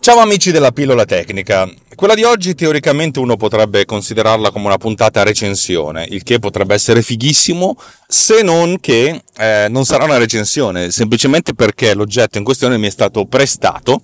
Ciao 0.00 0.20
amici 0.20 0.52
della 0.52 0.70
pillola 0.70 1.04
tecnica. 1.04 1.68
Quella 1.94 2.14
di 2.14 2.22
oggi 2.22 2.54
teoricamente 2.54 3.18
uno 3.18 3.36
potrebbe 3.36 3.84
considerarla 3.84 4.50
come 4.52 4.66
una 4.66 4.78
puntata 4.78 5.24
recensione, 5.24 6.06
il 6.08 6.22
che 6.22 6.38
potrebbe 6.38 6.72
essere 6.72 7.02
fighissimo, 7.02 7.76
se 8.06 8.42
non 8.42 8.78
che 8.80 9.22
eh, 9.36 9.66
non 9.68 9.84
sarà 9.84 10.04
una 10.04 10.16
recensione, 10.16 10.92
semplicemente 10.92 11.52
perché 11.52 11.94
l'oggetto 11.94 12.38
in 12.38 12.44
questione 12.44 12.78
mi 12.78 12.86
è 12.86 12.90
stato 12.90 13.26
prestato 13.26 14.02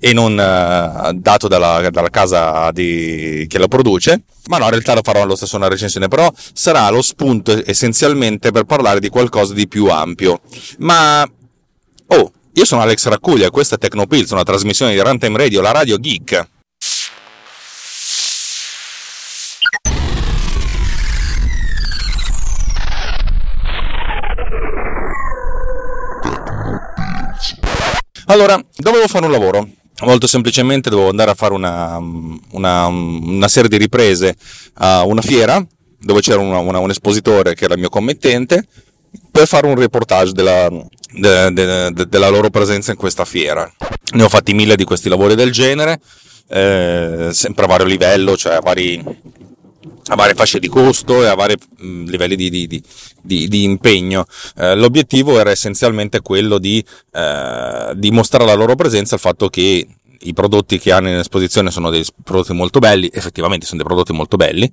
e 0.00 0.12
non 0.12 0.38
eh, 0.38 1.12
dato 1.14 1.48
dalla, 1.48 1.88
dalla 1.88 2.10
casa 2.10 2.70
di, 2.72 3.46
che 3.48 3.58
lo 3.58 3.68
produce, 3.68 4.22
ma 4.48 4.58
no, 4.58 4.64
in 4.64 4.70
realtà 4.70 4.94
lo 4.94 5.02
farò 5.02 5.24
lo 5.24 5.36
stesso 5.36 5.56
una 5.56 5.68
recensione, 5.68 6.08
però 6.08 6.30
sarà 6.52 6.90
lo 6.90 7.00
spunto 7.00 7.62
essenzialmente 7.64 8.50
per 8.50 8.64
parlare 8.64 8.98
di 8.98 9.08
qualcosa 9.08 9.54
di 9.54 9.68
più 9.68 9.86
ampio. 9.86 10.40
Ma, 10.78 11.22
oh, 12.08 12.32
io 12.52 12.64
sono 12.64 12.82
Alex 12.82 13.06
Raccuglia, 13.06 13.50
questa 13.50 13.76
è 13.76 13.78
Tecnopills, 13.78 14.30
una 14.30 14.42
trasmissione 14.42 14.92
di 14.92 15.00
Runtime 15.00 15.36
Radio, 15.36 15.60
la 15.60 15.70
radio 15.70 15.98
geek. 15.98 16.46
Allora, 28.26 28.62
dovevo 28.76 29.06
fare 29.06 29.24
un 29.24 29.30
lavoro. 29.30 29.68
Molto 30.00 30.26
semplicemente 30.26 30.90
dovevo 30.90 31.08
andare 31.08 31.30
a 31.30 31.34
fare 31.34 31.54
una, 31.54 31.98
una, 31.98 32.86
una 32.86 33.48
serie 33.48 33.68
di 33.68 33.78
riprese 33.78 34.36
a 34.74 35.04
una 35.04 35.22
fiera 35.22 35.64
dove 36.00 36.20
c'era 36.20 36.40
una, 36.40 36.58
un 36.78 36.90
espositore 36.90 37.54
che 37.54 37.64
era 37.64 37.74
il 37.74 37.80
mio 37.80 37.88
committente 37.88 38.66
per 39.30 39.46
fare 39.46 39.66
un 39.66 39.76
reportage 39.76 40.32
della, 40.32 40.68
de, 40.68 41.52
de, 41.52 41.90
de, 41.92 42.08
della 42.08 42.28
loro 42.28 42.50
presenza 42.50 42.90
in 42.90 42.96
questa 42.96 43.24
fiera. 43.24 43.70
Ne 44.14 44.22
ho 44.22 44.28
fatti 44.28 44.54
mille 44.54 44.76
di 44.76 44.84
questi 44.84 45.08
lavori 45.08 45.34
del 45.34 45.52
genere, 45.52 46.00
eh, 46.48 47.28
sempre 47.32 47.64
a 47.64 47.68
vario 47.68 47.86
livello, 47.86 48.36
cioè 48.36 48.54
a, 48.54 48.60
vari, 48.60 49.02
a 50.06 50.14
varie 50.14 50.34
fasce 50.34 50.58
di 50.58 50.68
costo 50.68 51.22
e 51.22 51.28
a 51.28 51.34
vari 51.34 51.54
mh, 51.56 51.86
mm, 51.86 52.06
livelli 52.06 52.36
di, 52.36 52.50
di, 52.50 52.82
di, 53.22 53.48
di 53.48 53.62
impegno. 53.62 54.26
Eh, 54.56 54.74
l'obiettivo 54.74 55.38
era 55.38 55.50
essenzialmente 55.50 56.20
quello 56.20 56.58
di, 56.58 56.84
eh, 57.12 57.92
di 57.94 58.10
mostrare 58.10 58.46
la 58.46 58.54
loro 58.54 58.74
presenza, 58.74 59.14
il 59.14 59.20
fatto 59.20 59.48
che 59.48 59.86
i 60.20 60.32
prodotti 60.32 60.78
che 60.78 60.90
hanno 60.90 61.08
in 61.08 61.16
esposizione 61.16 61.70
sono 61.70 61.90
dei 61.90 62.04
prodotti 62.24 62.52
molto 62.52 62.80
belli, 62.80 63.08
effettivamente 63.12 63.66
sono 63.66 63.78
dei 63.78 63.86
prodotti 63.86 64.12
molto 64.12 64.36
belli, 64.36 64.70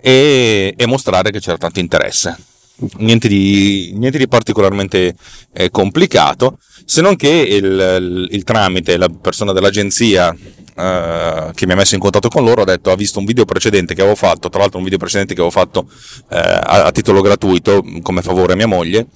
e, 0.00 0.74
e 0.76 0.86
mostrare 0.86 1.30
che 1.30 1.40
c'era 1.40 1.58
tanto 1.58 1.80
interesse 1.80 2.47
niente 2.98 3.28
di, 3.28 3.92
niente 3.94 4.18
di 4.18 4.28
particolarmente 4.28 5.14
eh, 5.52 5.70
complicato, 5.70 6.58
se 6.84 7.00
non 7.00 7.16
che 7.16 7.28
il, 7.28 8.28
il, 8.30 8.44
tramite, 8.44 8.96
la 8.96 9.08
persona 9.08 9.52
dell'agenzia 9.52 10.34
eh, 10.34 11.50
che 11.54 11.66
mi 11.66 11.72
ha 11.72 11.76
messo 11.76 11.94
in 11.94 12.00
contatto 12.00 12.28
con 12.28 12.44
loro 12.44 12.62
ha 12.62 12.64
detto 12.64 12.90
ha 12.90 12.96
visto 12.96 13.18
un 13.18 13.24
video 13.24 13.44
precedente 13.44 13.94
che 13.94 14.00
avevo 14.00 14.16
fatto, 14.16 14.48
tra 14.48 14.60
l'altro 14.60 14.78
un 14.78 14.84
video 14.84 14.98
precedente 14.98 15.34
che 15.34 15.40
avevo 15.40 15.54
fatto 15.54 15.88
eh, 16.30 16.38
a, 16.38 16.84
a, 16.84 16.92
titolo 16.92 17.20
gratuito 17.20 17.84
come 18.02 18.22
favore 18.22 18.52
a 18.52 18.56
mia 18.56 18.66
moglie, 18.66 19.06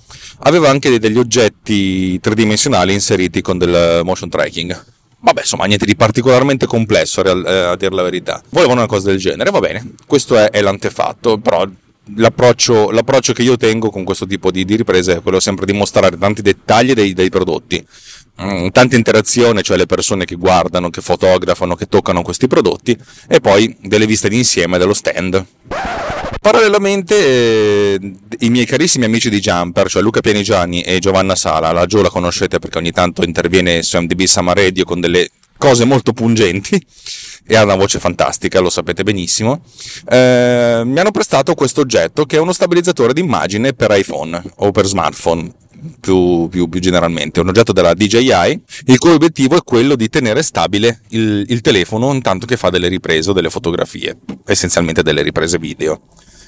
aveva 0.41 0.69
anche 0.69 0.98
degli 0.98 1.19
oggetti 1.19 2.19
tridimensionali 2.20 2.92
inseriti 2.92 3.41
con 3.41 3.58
del 3.58 4.03
motion 4.04 4.28
tracking. 4.28 4.84
Vabbè, 5.20 5.42
insomma, 5.42 5.66
niente 5.66 5.87
di 5.87 5.94
particolarmente 5.94 6.66
complesso 6.66 7.20
a, 7.20 7.31
eh, 7.31 7.58
a 7.70 7.76
dire 7.76 7.94
la 7.94 8.03
verità. 8.03 8.42
Volevano 8.48 8.81
una 8.81 8.88
cosa 8.88 9.08
del 9.08 9.19
genere, 9.19 9.53
va 9.53 9.60
bene, 9.60 9.92
questo 10.04 10.37
è, 10.37 10.50
è 10.50 10.60
l'antefatto, 10.60 11.38
però 11.38 11.64
l'approccio, 12.16 12.90
l'approccio, 12.90 13.32
che 13.32 13.42
io 13.42 13.56
tengo 13.56 13.90
con 13.90 14.04
questo 14.04 14.26
tipo 14.26 14.50
di, 14.50 14.64
di, 14.64 14.76
riprese 14.76 15.16
è 15.16 15.22
quello 15.22 15.40
sempre 15.40 15.66
di 15.66 15.72
mostrare 15.72 16.16
tanti 16.18 16.42
dettagli 16.42 16.92
dei, 16.92 17.12
dei 17.12 17.30
prodotti, 17.30 17.84
mm, 18.42 18.68
tanta 18.68 18.96
interazione, 18.96 19.62
cioè 19.62 19.76
le 19.76 19.86
persone 19.86 20.24
che 20.24 20.36
guardano, 20.36 20.90
che 20.90 21.00
fotografano, 21.00 21.74
che 21.74 21.86
toccano 21.86 22.22
questi 22.22 22.46
prodotti 22.46 22.96
e 23.28 23.40
poi 23.40 23.76
delle 23.80 24.06
viste 24.06 24.28
d'insieme 24.28 24.78
dello 24.78 24.94
stand. 24.94 25.44
Parallelamente 26.40 27.14
eh, 27.14 28.12
i 28.40 28.50
miei 28.50 28.66
carissimi 28.66 29.04
amici 29.04 29.30
di 29.30 29.38
Jumper, 29.38 29.88
cioè 29.88 30.02
Luca 30.02 30.20
Pianigiani 30.20 30.82
e 30.82 30.98
Giovanna 30.98 31.36
Sala, 31.36 31.70
la 31.70 31.86
Gio 31.86 32.02
la 32.02 32.10
conoscete 32.10 32.58
perché 32.58 32.78
ogni 32.78 32.90
tanto 32.90 33.22
interviene 33.22 33.84
su 33.84 33.96
MDB 33.96 34.22
Sama 34.24 34.52
Radio 34.52 34.84
con 34.84 34.98
delle 34.98 35.30
cose 35.62 35.84
molto 35.84 36.12
pungenti 36.12 36.84
e 37.47 37.55
ha 37.55 37.62
una 37.62 37.77
voce 37.77 38.00
fantastica, 38.00 38.59
lo 38.59 38.69
sapete 38.69 39.05
benissimo, 39.05 39.62
eh, 40.09 40.83
mi 40.84 40.99
hanno 40.99 41.12
prestato 41.12 41.55
questo 41.55 41.83
oggetto 41.83 42.25
che 42.25 42.37
è 42.37 42.41
uno 42.41 42.53
stabilizzatore 42.53 43.12
d'immagine 43.12 43.73
per 43.73 43.97
iPhone 43.97 44.43
o 44.56 44.73
per 44.73 44.87
smartphone. 44.87 45.55
Più, 46.00 46.47
più, 46.49 46.69
più, 46.69 46.78
generalmente, 46.78 47.41
un 47.41 47.49
oggetto 47.49 47.73
della 47.73 47.95
DJI, 47.95 48.62
il 48.87 48.99
cui 48.99 49.11
obiettivo 49.11 49.56
è 49.56 49.62
quello 49.65 49.97
di 49.97 50.09
tenere 50.09 50.43
stabile 50.43 51.00
il, 51.09 51.45
il 51.49 51.61
telefono 51.61 52.12
intanto 52.12 52.47
che 52.47 52.56
fa 52.56 52.71
delle 52.71 52.87
riprese 52.87 53.31
o 53.31 53.33
delle 53.33 53.50
fotografie, 53.50 54.19
essenzialmente 54.47 55.03
delle 55.03 55.23
riprese 55.23 55.59
video. 55.59 56.03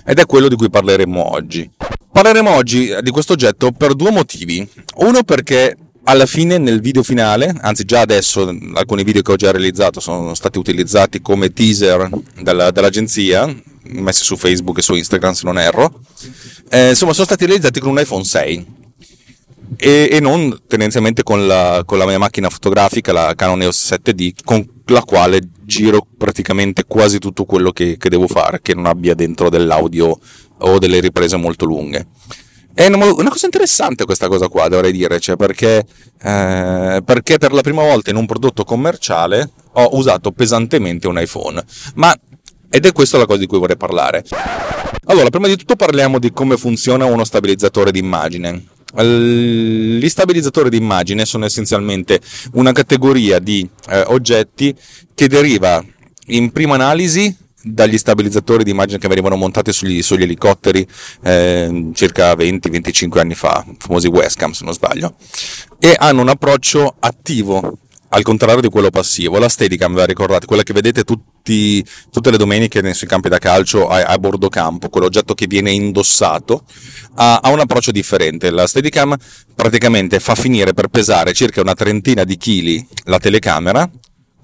Ed 0.05 0.21
è 0.21 0.27
quello 0.27 0.47
di 0.47 0.55
cui 0.55 0.71
parleremo 0.71 1.33
oggi. 1.33 1.69
Parleremo 2.13 2.51
oggi 2.51 2.95
di 3.01 3.11
questo 3.11 3.33
oggetto 3.33 3.73
per 3.73 3.95
due 3.95 4.13
motivi. 4.13 4.69
Uno 4.99 5.25
perché 5.25 5.77
alla 6.05 6.27
fine 6.27 6.59
nel 6.59 6.81
video 6.81 7.03
finale, 7.03 7.55
anzi 7.61 7.85
già 7.85 8.01
adesso 8.01 8.55
alcuni 8.75 9.05
video 9.05 9.23
che 9.23 9.33
ho 9.33 9.37
già 9.37 9.51
realizzato 9.51 10.01
sono 10.01 10.35
stati 10.35 10.59
utilizzati 10.59 11.21
come 11.21 11.53
teaser 11.53 12.09
dalla, 12.41 12.71
dall'agenzia, 12.71 13.55
messi 13.85 14.25
su 14.25 14.37
Facebook 14.37 14.79
e 14.79 14.83
su 14.83 14.95
Instagram 14.95 15.33
se 15.33 15.45
non 15.45 15.59
erro, 15.59 16.01
eh, 16.69 16.91
insomma 16.91 17.13
sono 17.13 17.27
stati 17.27 17.47
realizzati 17.47 17.81
con 17.81 17.91
un 17.91 17.99
iPhone 17.99 18.25
6 18.25 18.67
e, 19.77 20.09
e 20.11 20.21
non 20.21 20.61
tendenzialmente 20.67 21.23
con 21.23 21.47
la, 21.47 21.83
con 21.85 21.99
la, 21.99 22.07
mia 22.07 22.19
macchina 22.19 22.51
fotografica, 22.51 23.13
la 23.13 23.35
Canon 23.35 23.63
EOS 23.63 23.93
7D, 23.93 24.33
con 24.45 24.67
la 24.87 25.03
quale 25.03 25.41
giro 25.65 26.07
praticamente 26.17 26.85
quasi 26.87 27.19
tutto 27.19 27.45
quello 27.45 27.73
che, 27.73 27.97
che 27.97 28.09
devo 28.11 28.27
fare, 28.29 28.61
che 28.61 28.75
non 28.75 28.87
abbia 28.87 29.15
dentro 29.15 29.49
dell'audio 29.49 30.19
o 30.59 30.79
delle 30.79 31.01
riprese 31.01 31.37
molto 31.37 31.65
lunghe. 31.65 32.07
È 32.75 32.87
una 32.87 33.31
cosa 33.31 33.47
interessante 33.47 34.05
questa 34.05 34.27
cosa 34.27 34.49
qua, 34.49 34.67
dovrei 34.67 34.91
dire, 34.91 35.21
cioè 35.21 35.37
perché, 35.37 35.87
eh, 36.21 37.03
perché 37.05 37.39
per 37.39 37.53
la 37.53 37.61
prima 37.61 37.83
volta 37.83 38.11
in 38.11 38.17
un 38.17 38.27
prodotto 38.27 38.65
commerciale 38.65 39.49
ho 39.75 39.97
usato 39.97 40.33
pesantemente 40.33 41.07
un 41.07 41.21
iPhone. 41.21 41.63
Ma, 41.95 42.13
ed 42.69 42.85
è 42.85 42.91
questa 42.91 43.17
la 43.17 43.27
cosa 43.27 43.39
di 43.39 43.47
cui 43.47 43.59
vorrei 43.59 43.77
parlare. 43.77 44.25
Allora, 45.05 45.31
prima 45.31 45.47
di 45.47 45.57
tutto 45.57 45.77
parliamo 45.77 46.19
di 46.19 46.33
come 46.33 46.57
funziona 46.57 47.05
uno 47.05 47.23
stabilizzatore 47.23 47.93
d'immagine. 47.93 48.67
Gli 48.97 50.09
stabilizzatori 50.09 50.69
d'immagine 50.69 51.25
sono 51.25 51.45
essenzialmente 51.45 52.21
una 52.55 52.73
categoria 52.73 53.39
di 53.39 53.69
eh, 53.89 54.03
oggetti 54.07 54.75
che 55.15 55.29
deriva 55.29 55.85
in 56.27 56.51
prima 56.51 56.75
analisi 56.75 57.37
dagli 57.65 57.99
stabilizzatori 57.99 58.63
di 58.63 58.71
immagine 58.71 58.99
che 58.99 59.09
venivano 59.09 59.37
montati 59.37 59.73
sugli, 59.73 60.03
sugli 60.03 60.23
elicotteri 60.23 60.87
eh, 61.23 61.91
circa 61.95 62.35
20-25 62.35 63.19
anni 63.19 63.35
fa, 63.35 63.65
famosi 63.79 64.09
Westcam 64.09 64.53
se 64.53 64.65
non 64.65 64.75
sbaglio, 64.75 65.15
e 65.79 65.95
hanno 65.99 66.21
un 66.21 66.29
approccio 66.29 66.95
attivo 66.99 67.79
al 68.15 68.23
contrario 68.23 68.61
di 68.61 68.69
quello 68.69 68.91
passivo. 68.91 69.39
La 69.39 69.49
Steadicam, 69.49 69.95
ve 69.95 70.07
ricordate, 70.07 70.47
quella 70.47 70.63
che 70.63 70.73
vedete 70.73 71.03
tutti, 71.03 71.85
tutte 72.11 72.31
le 72.31 72.37
domeniche 72.37 72.95
sui 72.95 73.09
campi 73.09 73.29
da 73.29 73.39
calcio 73.39 73.89
a, 73.89 74.05
a 74.05 74.19
bordo 74.19 74.49
campo, 74.49 74.89
quell'oggetto 74.89 75.35
che 75.35 75.47
viene 75.47 75.73
indossato, 75.73 76.65
ha, 77.17 77.41
ha, 77.43 77.51
un 77.51 77.61
approccio 77.61 77.91
differente. 77.91 78.51
La 78.51 78.67
Steadicam 78.67 79.17
praticamente 79.55 80.21
fa 80.21 80.35
finire 80.35 80.73
per 80.75 80.89
pesare 80.89 81.33
circa 81.33 81.61
una 81.61 81.75
trentina 81.75 82.25
di 82.25 82.37
chili 82.37 82.87
la 83.05 83.19
telecamera 83.19 83.91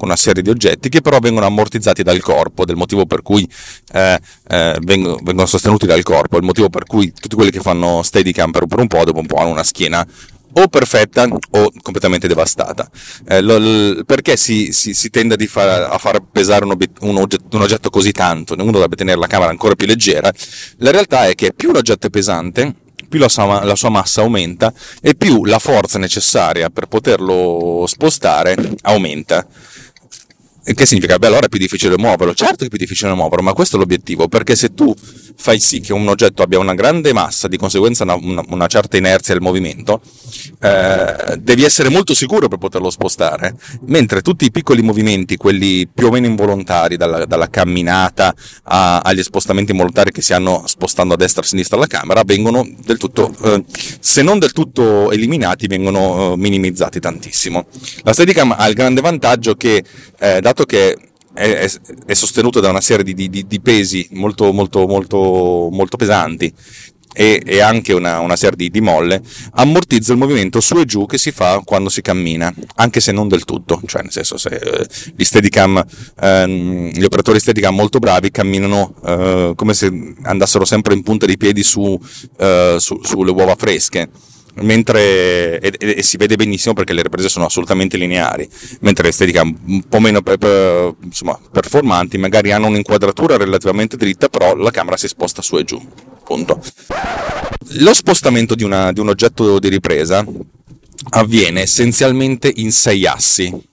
con 0.00 0.08
una 0.08 0.16
serie 0.16 0.42
di 0.42 0.48
oggetti 0.48 0.88
che 0.88 1.02
però 1.02 1.18
vengono 1.18 1.44
ammortizzati 1.44 2.02
dal 2.02 2.22
corpo, 2.22 2.64
del 2.64 2.76
motivo 2.76 3.04
per 3.04 3.20
cui 3.20 3.46
eh, 3.92 4.18
eh, 4.48 4.78
vengono, 4.80 5.18
vengono, 5.22 5.46
sostenuti 5.46 5.84
dal 5.84 6.02
corpo, 6.02 6.38
il 6.38 6.42
motivo 6.42 6.70
per 6.70 6.86
cui 6.86 7.12
tutti 7.12 7.36
quelli 7.36 7.50
che 7.50 7.60
fanno 7.60 8.02
steadicam 8.02 8.50
per, 8.50 8.64
per 8.64 8.78
un 8.78 8.86
po' 8.86 9.04
dopo 9.04 9.18
un 9.18 9.26
po' 9.26 9.36
hanno 9.36 9.50
una 9.50 9.62
schiena 9.62 10.06
o 10.52 10.68
perfetta 10.68 11.24
o 11.24 11.72
completamente 11.82 12.26
devastata. 12.26 12.88
Eh, 13.28 13.42
lo, 13.42 13.58
lo, 13.58 14.04
perché 14.04 14.38
si, 14.38 14.72
si, 14.72 14.94
si 14.94 15.10
tende 15.10 15.36
far, 15.46 15.90
a 15.92 15.98
far 15.98 16.20
pesare 16.32 16.64
un, 16.64 16.70
obiet, 16.70 16.96
un, 17.02 17.18
oggetto, 17.18 17.56
un, 17.56 17.62
oggetto, 17.62 17.90
così 17.90 18.10
tanto? 18.12 18.54
Uno 18.54 18.72
dovrebbe 18.72 18.96
tenere 18.96 19.18
la 19.18 19.26
camera 19.26 19.50
ancora 19.50 19.74
più 19.74 19.86
leggera. 19.86 20.32
La 20.78 20.90
realtà 20.90 21.26
è 21.26 21.34
che 21.34 21.52
più 21.52 21.72
l'oggetto 21.72 22.06
è 22.06 22.10
pesante, 22.10 22.74
più 23.06 23.18
la 23.18 23.28
sua, 23.28 23.62
la 23.64 23.76
sua 23.76 23.90
massa 23.90 24.22
aumenta 24.22 24.72
e 25.02 25.14
più 25.14 25.44
la 25.44 25.58
forza 25.58 25.98
necessaria 25.98 26.70
per 26.70 26.86
poterlo 26.86 27.84
spostare 27.86 28.56
aumenta 28.82 29.46
che 30.62 30.86
significa? 30.86 31.18
Beh, 31.18 31.26
allora 31.26 31.46
è 31.46 31.48
più 31.48 31.58
difficile 31.58 31.96
muoverlo. 31.96 32.34
Certo 32.34 32.56
che 32.56 32.66
è 32.66 32.68
più 32.68 32.78
difficile 32.78 33.14
muoverlo, 33.14 33.44
ma 33.44 33.52
questo 33.52 33.76
è 33.76 33.78
l'obiettivo, 33.78 34.28
perché 34.28 34.54
se 34.56 34.74
tu 34.74 34.94
fai 35.36 35.58
sì 35.58 35.80
che 35.80 35.92
un 35.92 36.06
oggetto 36.06 36.42
abbia 36.42 36.58
una 36.58 36.74
grande 36.74 37.12
massa, 37.12 37.48
di 37.48 37.56
conseguenza 37.56 38.04
una, 38.04 38.14
una, 38.14 38.42
una 38.48 38.66
certa 38.66 38.96
inerzia 38.98 39.32
del 39.32 39.42
movimento, 39.42 40.02
eh, 40.60 41.38
devi 41.38 41.64
essere 41.64 41.88
molto 41.88 42.14
sicuro 42.14 42.48
per 42.48 42.58
poterlo 42.58 42.90
spostare, 42.90 43.54
mentre 43.86 44.20
tutti 44.20 44.44
i 44.44 44.50
piccoli 44.50 44.82
movimenti, 44.82 45.36
quelli 45.36 45.88
più 45.88 46.08
o 46.08 46.10
meno 46.10 46.26
involontari, 46.26 46.96
dalla, 46.96 47.24
dalla 47.24 47.48
camminata 47.48 48.34
a, 48.64 48.98
agli 49.00 49.22
spostamenti 49.22 49.70
involontari 49.70 50.10
che 50.12 50.20
si 50.20 50.34
hanno 50.34 50.64
spostando 50.66 51.14
a 51.14 51.16
destra 51.16 51.40
e 51.40 51.44
a 51.44 51.48
sinistra 51.48 51.78
la 51.78 51.86
camera, 51.86 52.22
vengono 52.24 52.68
del 52.84 52.98
tutto, 52.98 53.34
eh, 53.44 53.64
se 53.98 54.22
non 54.22 54.38
del 54.38 54.52
tutto 54.52 55.10
eliminati, 55.10 55.66
vengono 55.66 56.32
eh, 56.32 56.36
minimizzati 56.36 57.00
tantissimo. 57.00 57.66
La 58.02 58.12
Steadicam 58.12 58.54
ha 58.56 58.68
il 58.68 58.74
grande 58.74 59.00
vantaggio 59.00 59.54
che, 59.54 59.82
eh, 60.18 60.40
dato 60.50 60.64
che 60.64 60.96
è, 61.32 61.70
è, 62.06 62.14
sostenuto 62.14 62.60
da 62.60 62.70
una 62.70 62.80
serie 62.80 63.04
di, 63.04 63.28
di, 63.28 63.46
di 63.46 63.60
pesi 63.60 64.06
molto, 64.12 64.52
molto, 64.52 64.86
molto, 64.86 65.68
molto 65.70 65.96
pesanti 65.96 66.52
e, 67.12 67.42
e, 67.44 67.60
anche 67.60 67.92
una, 67.92 68.18
una 68.18 68.36
serie 68.36 68.56
di, 68.56 68.70
di, 68.70 68.80
molle, 68.80 69.22
ammortizza 69.52 70.12
il 70.12 70.18
movimento 70.18 70.60
su 70.60 70.76
e 70.78 70.84
giù 70.84 71.06
che 71.06 71.18
si 71.18 71.30
fa 71.30 71.60
quando 71.64 71.88
si 71.88 72.02
cammina, 72.02 72.52
anche 72.76 73.00
se 73.00 73.12
non 73.12 73.28
del 73.28 73.44
tutto, 73.44 73.80
cioè 73.86 74.02
nel 74.02 74.12
senso 74.12 74.36
se 74.36 74.48
eh, 74.48 74.86
gli 75.16 75.24
steadicam, 75.24 75.84
ehm, 76.20 76.90
gli 76.90 77.04
operatori 77.04 77.40
steadicam 77.40 77.74
molto 77.74 77.98
bravi 77.98 78.30
camminano 78.30 78.94
eh, 79.04 79.52
come 79.54 79.74
se 79.74 80.14
andassero 80.22 80.64
sempre 80.64 80.94
in 80.94 81.02
punta 81.02 81.26
di 81.26 81.36
piedi 81.36 81.62
su, 81.62 81.98
eh, 82.38 82.76
su, 82.78 83.00
sulle 83.02 83.30
uova 83.30 83.54
fresche 83.56 84.08
mentre 84.60 85.58
e, 85.60 85.72
e, 85.78 86.02
si 86.02 86.16
vede 86.16 86.36
benissimo 86.36 86.74
perché 86.74 86.92
le 86.92 87.02
riprese 87.02 87.28
sono 87.28 87.46
assolutamente 87.46 87.96
lineari, 87.96 88.48
mentre 88.80 89.04
l'estetica 89.04 89.42
un 89.42 89.82
po' 89.88 90.00
meno 90.00 90.22
per, 90.22 90.94
insomma, 91.02 91.38
performanti 91.50 92.18
magari 92.18 92.52
hanno 92.52 92.66
un'inquadratura 92.68 93.36
relativamente 93.36 93.96
dritta, 93.96 94.28
però 94.28 94.54
la 94.54 94.70
camera 94.70 94.96
si 94.96 95.08
sposta 95.08 95.42
su 95.42 95.56
e 95.58 95.64
giù. 95.64 95.80
Punto. 96.24 96.62
Lo 97.78 97.94
spostamento 97.94 98.54
di, 98.54 98.64
una, 98.64 98.92
di 98.92 99.00
un 99.00 99.08
oggetto 99.08 99.58
di 99.58 99.68
ripresa 99.68 100.24
avviene 101.10 101.62
essenzialmente 101.62 102.52
in 102.54 102.72
sei 102.72 103.06
assi, 103.06 103.68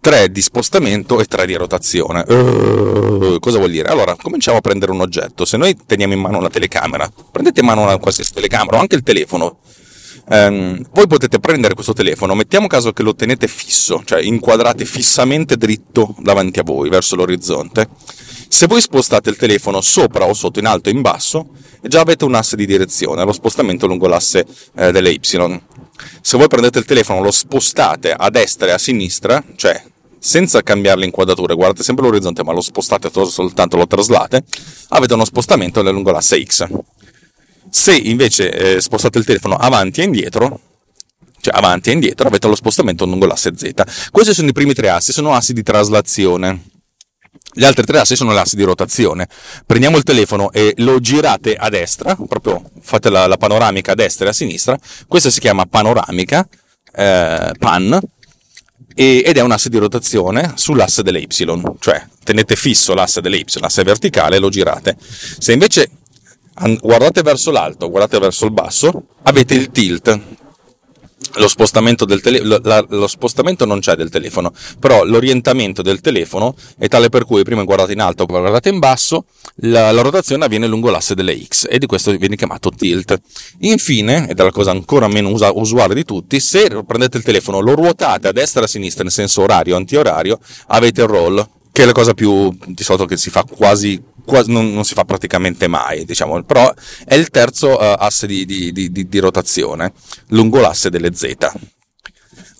3 0.00 0.30
di 0.30 0.40
spostamento 0.40 1.20
e 1.20 1.26
3 1.26 1.46
di 1.46 1.54
rotazione. 1.54 2.24
Uh, 2.26 3.38
cosa 3.38 3.58
vuol 3.58 3.70
dire? 3.70 3.88
Allora, 3.88 4.16
cominciamo 4.16 4.58
a 4.58 4.60
prendere 4.60 4.92
un 4.92 5.00
oggetto. 5.00 5.44
Se 5.44 5.58
noi 5.58 5.76
teniamo 5.86 6.14
in 6.14 6.20
mano 6.20 6.38
una 6.38 6.48
telecamera, 6.48 7.10
prendete 7.30 7.60
in 7.60 7.66
mano 7.66 7.82
una 7.82 7.98
qualsiasi 7.98 8.32
telecamera 8.32 8.78
o 8.78 8.80
anche 8.80 8.96
il 8.96 9.02
telefono, 9.02 9.58
Um, 10.32 10.80
voi 10.92 11.08
potete 11.08 11.40
prendere 11.40 11.74
questo 11.74 11.92
telefono, 11.92 12.36
mettiamo 12.36 12.68
caso 12.68 12.92
che 12.92 13.02
lo 13.02 13.16
tenete 13.16 13.48
fisso, 13.48 14.02
cioè 14.04 14.22
inquadrate 14.22 14.84
fissamente 14.84 15.56
dritto 15.56 16.14
davanti 16.20 16.60
a 16.60 16.62
voi, 16.62 16.88
verso 16.88 17.16
l'orizzonte. 17.16 17.88
Se 18.46 18.68
voi 18.68 18.80
spostate 18.80 19.28
il 19.28 19.36
telefono 19.36 19.80
sopra 19.80 20.26
o 20.26 20.32
sotto, 20.32 20.60
in 20.60 20.66
alto 20.66 20.88
o 20.88 20.92
in 20.92 21.00
basso, 21.00 21.48
già 21.82 22.00
avete 22.00 22.24
un 22.24 22.36
asse 22.36 22.54
di 22.54 22.64
direzione, 22.64 23.24
lo 23.24 23.32
spostamento 23.32 23.88
lungo 23.88 24.06
l'asse 24.06 24.46
eh, 24.76 24.92
delle 24.92 25.10
Y. 25.10 25.20
Se 26.20 26.36
voi 26.36 26.46
prendete 26.46 26.78
il 26.78 26.84
telefono, 26.84 27.20
lo 27.22 27.32
spostate 27.32 28.12
a 28.12 28.30
destra 28.30 28.68
e 28.68 28.70
a 28.70 28.78
sinistra, 28.78 29.42
cioè 29.56 29.82
senza 30.16 30.62
cambiare 30.62 31.00
l'inquadratura, 31.00 31.54
guardate 31.54 31.82
sempre 31.82 32.04
l'orizzonte, 32.04 32.44
ma 32.44 32.52
lo 32.52 32.60
spostate 32.60 33.10
soltanto, 33.10 33.76
lo 33.76 33.88
traslate, 33.88 34.44
avete 34.90 35.14
uno 35.14 35.24
spostamento 35.24 35.82
lungo 35.82 36.12
l'asse 36.12 36.40
X. 36.44 36.68
Se 37.70 37.94
invece 37.94 38.50
eh, 38.76 38.80
spostate 38.80 39.18
il 39.18 39.24
telefono 39.24 39.56
avanti 39.56 40.00
e 40.00 40.04
indietro, 40.04 40.60
cioè 41.40 41.56
avanti 41.56 41.90
e 41.90 41.92
indietro, 41.92 42.28
avete 42.28 42.48
lo 42.48 42.54
spostamento 42.54 43.06
lungo 43.06 43.26
l'asse 43.26 43.52
Z. 43.56 44.10
Questi 44.10 44.34
sono 44.34 44.48
i 44.48 44.52
primi 44.52 44.74
tre 44.74 44.90
assi, 44.90 45.12
sono 45.12 45.32
assi 45.32 45.52
di 45.52 45.62
traslazione. 45.62 46.64
Gli 47.52 47.64
altri 47.64 47.84
tre 47.84 47.98
assi 47.98 48.16
sono 48.16 48.32
assi 48.32 48.56
di 48.56 48.62
rotazione. 48.62 49.28
Prendiamo 49.66 49.96
il 49.96 50.02
telefono 50.02 50.52
e 50.52 50.74
lo 50.78 51.00
girate 51.00 51.54
a 51.54 51.68
destra, 51.68 52.16
proprio 52.16 52.62
fate 52.80 53.08
la, 53.08 53.26
la 53.26 53.36
panoramica 53.36 53.92
a 53.92 53.94
destra 53.94 54.26
e 54.26 54.28
a 54.28 54.32
sinistra. 54.32 54.78
Questa 55.08 55.30
si 55.30 55.40
chiama 55.40 55.64
panoramica, 55.66 56.46
eh, 56.92 57.52
pan, 57.58 58.00
ed 58.94 59.36
è 59.36 59.40
un 59.40 59.50
asse 59.52 59.68
di 59.68 59.78
rotazione 59.78 60.52
sull'asse 60.56 61.02
delle 61.02 61.20
Y, 61.20 61.26
cioè 61.78 62.04
tenete 62.22 62.54
fisso 62.54 62.94
l'asse 62.94 63.20
delle 63.20 63.38
Y, 63.38 63.44
l'asse 63.60 63.82
verticale 63.82 64.36
e 64.36 64.38
lo 64.38 64.48
girate. 64.48 64.96
Se 64.98 65.52
invece 65.52 65.90
guardate 66.80 67.22
verso 67.22 67.50
l'alto, 67.50 67.88
guardate 67.88 68.18
verso 68.18 68.44
il 68.44 68.52
basso, 68.52 69.02
avete 69.22 69.54
il 69.54 69.70
tilt. 69.70 70.20
Lo 71.34 71.46
spostamento, 71.46 72.06
tele- 72.06 72.42
la, 72.42 72.84
lo 72.88 73.06
spostamento 73.06 73.64
non 73.64 73.78
c'è 73.78 73.94
del 73.94 74.10
telefono, 74.10 74.52
però 74.80 75.04
l'orientamento 75.04 75.80
del 75.80 76.00
telefono 76.00 76.56
è 76.76 76.88
tale 76.88 77.08
per 77.08 77.24
cui 77.24 77.44
prima 77.44 77.62
guardate 77.62 77.92
in 77.92 78.00
alto, 78.00 78.26
poi 78.26 78.40
guardate 78.40 78.68
in 78.68 78.80
basso, 78.80 79.26
la, 79.56 79.92
la, 79.92 80.00
rotazione 80.00 80.44
avviene 80.44 80.66
lungo 80.66 80.90
l'asse 80.90 81.14
delle 81.14 81.38
X 81.40 81.66
e 81.70 81.78
di 81.78 81.86
questo 81.86 82.10
viene 82.16 82.34
chiamato 82.34 82.70
tilt. 82.70 83.20
Infine, 83.60 84.28
ed 84.28 84.40
è 84.40 84.42
la 84.42 84.50
cosa 84.50 84.72
ancora 84.72 85.06
meno 85.06 85.28
usa- 85.28 85.52
usuale 85.52 85.94
di 85.94 86.04
tutti, 86.04 86.40
se 86.40 86.82
prendete 86.84 87.18
il 87.18 87.22
telefono, 87.22 87.60
lo 87.60 87.74
ruotate 87.74 88.26
a 88.26 88.32
destra 88.32 88.62
e 88.62 88.64
a 88.64 88.68
sinistra 88.68 89.04
in 89.04 89.10
senso 89.10 89.42
orario 89.42 89.76
antiorario, 89.76 90.40
avete 90.68 91.02
il 91.02 91.06
roll, 91.06 91.48
che 91.70 91.82
è 91.82 91.86
la 91.86 91.92
cosa 91.92 92.12
più 92.12 92.52
di 92.66 92.82
solito 92.82 93.04
che 93.04 93.16
si 93.16 93.30
fa 93.30 93.44
quasi 93.44 94.02
quasi, 94.24 94.50
non, 94.50 94.72
non, 94.72 94.84
si 94.84 94.94
fa 94.94 95.04
praticamente 95.04 95.66
mai, 95.66 96.04
diciamo, 96.04 96.42
però 96.42 96.72
è 97.04 97.14
il 97.14 97.30
terzo 97.30 97.70
uh, 97.70 97.94
asse 97.98 98.26
di, 98.26 98.44
di, 98.44 98.72
di, 98.72 99.08
di, 99.08 99.18
rotazione 99.18 99.92
lungo 100.28 100.60
l'asse 100.60 100.90
delle 100.90 101.14
Z. 101.14 101.34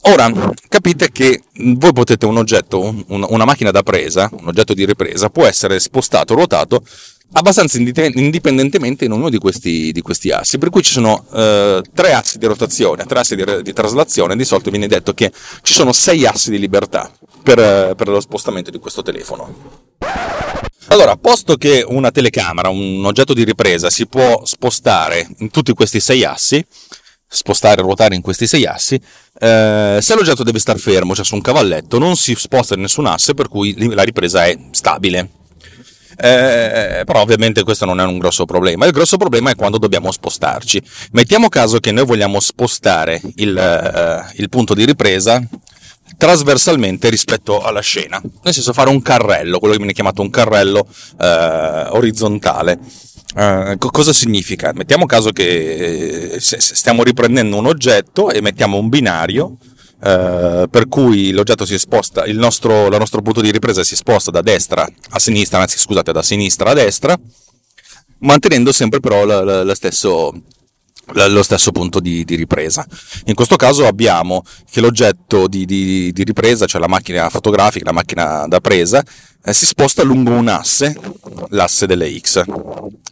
Ora, 0.02 0.32
capite 0.68 1.10
che 1.12 1.42
voi 1.52 1.92
potete 1.92 2.24
un 2.24 2.38
oggetto, 2.38 2.80
un, 2.80 3.26
una 3.28 3.44
macchina 3.44 3.70
da 3.70 3.82
presa, 3.82 4.30
un 4.32 4.48
oggetto 4.48 4.72
di 4.72 4.86
ripresa, 4.86 5.28
può 5.28 5.44
essere 5.44 5.78
spostato, 5.78 6.34
ruotato 6.34 6.82
abbastanza 7.32 7.78
indipendentemente 7.78 9.04
in 9.04 9.12
ognuno 9.12 9.28
di 9.28 9.38
questi, 9.38 9.92
di 9.92 10.00
questi 10.00 10.30
assi, 10.30 10.58
per 10.58 10.70
cui 10.70 10.82
ci 10.82 10.92
sono 10.92 11.24
eh, 11.32 11.82
tre 11.94 12.12
assi 12.12 12.38
di 12.38 12.46
rotazione, 12.46 13.04
tre 13.04 13.20
assi 13.20 13.36
di, 13.36 13.44
di, 13.62 13.72
traslazione, 13.72 14.36
di 14.36 14.44
solito 14.44 14.70
viene 14.70 14.88
detto 14.88 15.14
che 15.14 15.30
ci 15.62 15.72
sono 15.72 15.92
sei 15.92 16.26
assi 16.26 16.50
di 16.50 16.58
libertà 16.58 17.10
per, 17.42 17.94
per 17.94 18.08
lo 18.08 18.20
spostamento 18.20 18.70
di 18.70 18.78
questo 18.78 19.02
telefono. 19.02 19.88
Allora, 20.92 21.16
posto 21.16 21.56
che 21.56 21.84
una 21.86 22.10
telecamera, 22.10 22.68
un 22.68 23.04
oggetto 23.04 23.32
di 23.32 23.44
ripresa, 23.44 23.90
si 23.90 24.08
può 24.08 24.44
spostare 24.44 25.24
in 25.38 25.48
tutti 25.48 25.72
questi 25.72 26.00
sei 26.00 26.24
assi, 26.24 26.64
spostare 27.28 27.80
e 27.80 27.84
ruotare 27.84 28.16
in 28.16 28.22
questi 28.22 28.48
sei 28.48 28.66
assi, 28.66 29.00
eh, 29.38 29.98
se 30.00 30.14
l'oggetto 30.16 30.42
deve 30.42 30.58
stare 30.58 30.80
fermo, 30.80 31.14
cioè 31.14 31.24
su 31.24 31.36
un 31.36 31.42
cavalletto, 31.42 32.00
non 32.00 32.16
si 32.16 32.34
sposta 32.34 32.74
in 32.74 32.80
nessun 32.80 33.06
asse, 33.06 33.34
per 33.34 33.48
cui 33.48 33.94
la 33.94 34.02
ripresa 34.02 34.46
è 34.46 34.58
stabile. 34.72 35.30
Eh, 36.16 37.04
però 37.06 37.20
ovviamente 37.20 37.62
questo 37.62 37.84
non 37.84 38.00
è 38.00 38.04
un 38.04 38.18
grosso 38.18 38.44
problema. 38.44 38.84
Il 38.84 38.92
grosso 38.92 39.16
problema 39.16 39.50
è 39.50 39.54
quando 39.54 39.78
dobbiamo 39.78 40.10
spostarci. 40.10 40.82
Mettiamo 41.12 41.48
caso 41.48 41.78
che 41.78 41.92
noi 41.92 42.04
vogliamo 42.04 42.40
spostare 42.40 43.20
il, 43.36 43.56
eh, 43.56 44.32
il 44.42 44.48
punto 44.48 44.74
di 44.74 44.84
ripresa 44.84 45.40
trasversalmente 46.16 47.08
rispetto 47.08 47.60
alla 47.60 47.80
scena, 47.80 48.20
nel 48.42 48.52
senso 48.52 48.72
fare 48.72 48.90
un 48.90 49.02
carrello, 49.02 49.58
quello 49.58 49.72
che 49.72 49.78
viene 49.78 49.94
chiamato 49.94 50.22
un 50.22 50.30
carrello 50.30 50.86
eh, 51.20 51.86
orizzontale. 51.90 52.78
Uh, 53.32 53.76
cosa 53.78 54.12
significa? 54.12 54.72
Mettiamo 54.74 55.06
caso 55.06 55.30
che 55.30 56.32
eh, 56.32 56.40
stiamo 56.40 57.04
riprendendo 57.04 57.56
un 57.56 57.66
oggetto 57.66 58.30
e 58.30 58.40
mettiamo 58.40 58.76
un 58.76 58.88
binario 58.88 59.56
uh, 60.00 60.68
per 60.68 60.88
cui 60.88 61.30
l'oggetto 61.30 61.64
si 61.64 61.78
sposta, 61.78 62.24
il 62.24 62.36
nostro, 62.36 62.86
il 62.88 62.98
nostro 62.98 63.22
punto 63.22 63.40
di 63.40 63.52
ripresa 63.52 63.84
si 63.84 63.94
sposta 63.94 64.32
da 64.32 64.42
destra 64.42 64.84
a 65.10 65.18
sinistra, 65.20 65.60
anzi 65.60 65.78
scusate, 65.78 66.10
da 66.10 66.22
sinistra 66.22 66.70
a 66.70 66.74
destra, 66.74 67.16
mantenendo 68.18 68.72
sempre 68.72 68.98
però 68.98 69.24
lo 69.24 69.74
stesso, 69.74 70.32
lo 71.12 71.42
stesso 71.42 71.72
punto 71.72 72.00
di, 72.00 72.24
di, 72.24 72.36
ripresa. 72.36 72.86
In 73.26 73.34
questo 73.34 73.56
caso 73.56 73.86
abbiamo 73.86 74.42
che 74.70 74.80
l'oggetto 74.80 75.46
di, 75.46 75.64
di, 75.64 76.12
di, 76.12 76.24
ripresa, 76.24 76.66
cioè 76.66 76.80
la 76.80 76.88
macchina 76.88 77.28
fotografica, 77.28 77.84
la 77.84 77.92
macchina 77.92 78.46
da 78.46 78.60
presa, 78.60 79.02
eh, 79.44 79.52
si 79.52 79.66
sposta 79.66 80.02
lungo 80.02 80.32
un 80.32 80.48
asse, 80.48 80.96
l'asse 81.48 81.86
delle 81.86 82.18
X, 82.18 82.44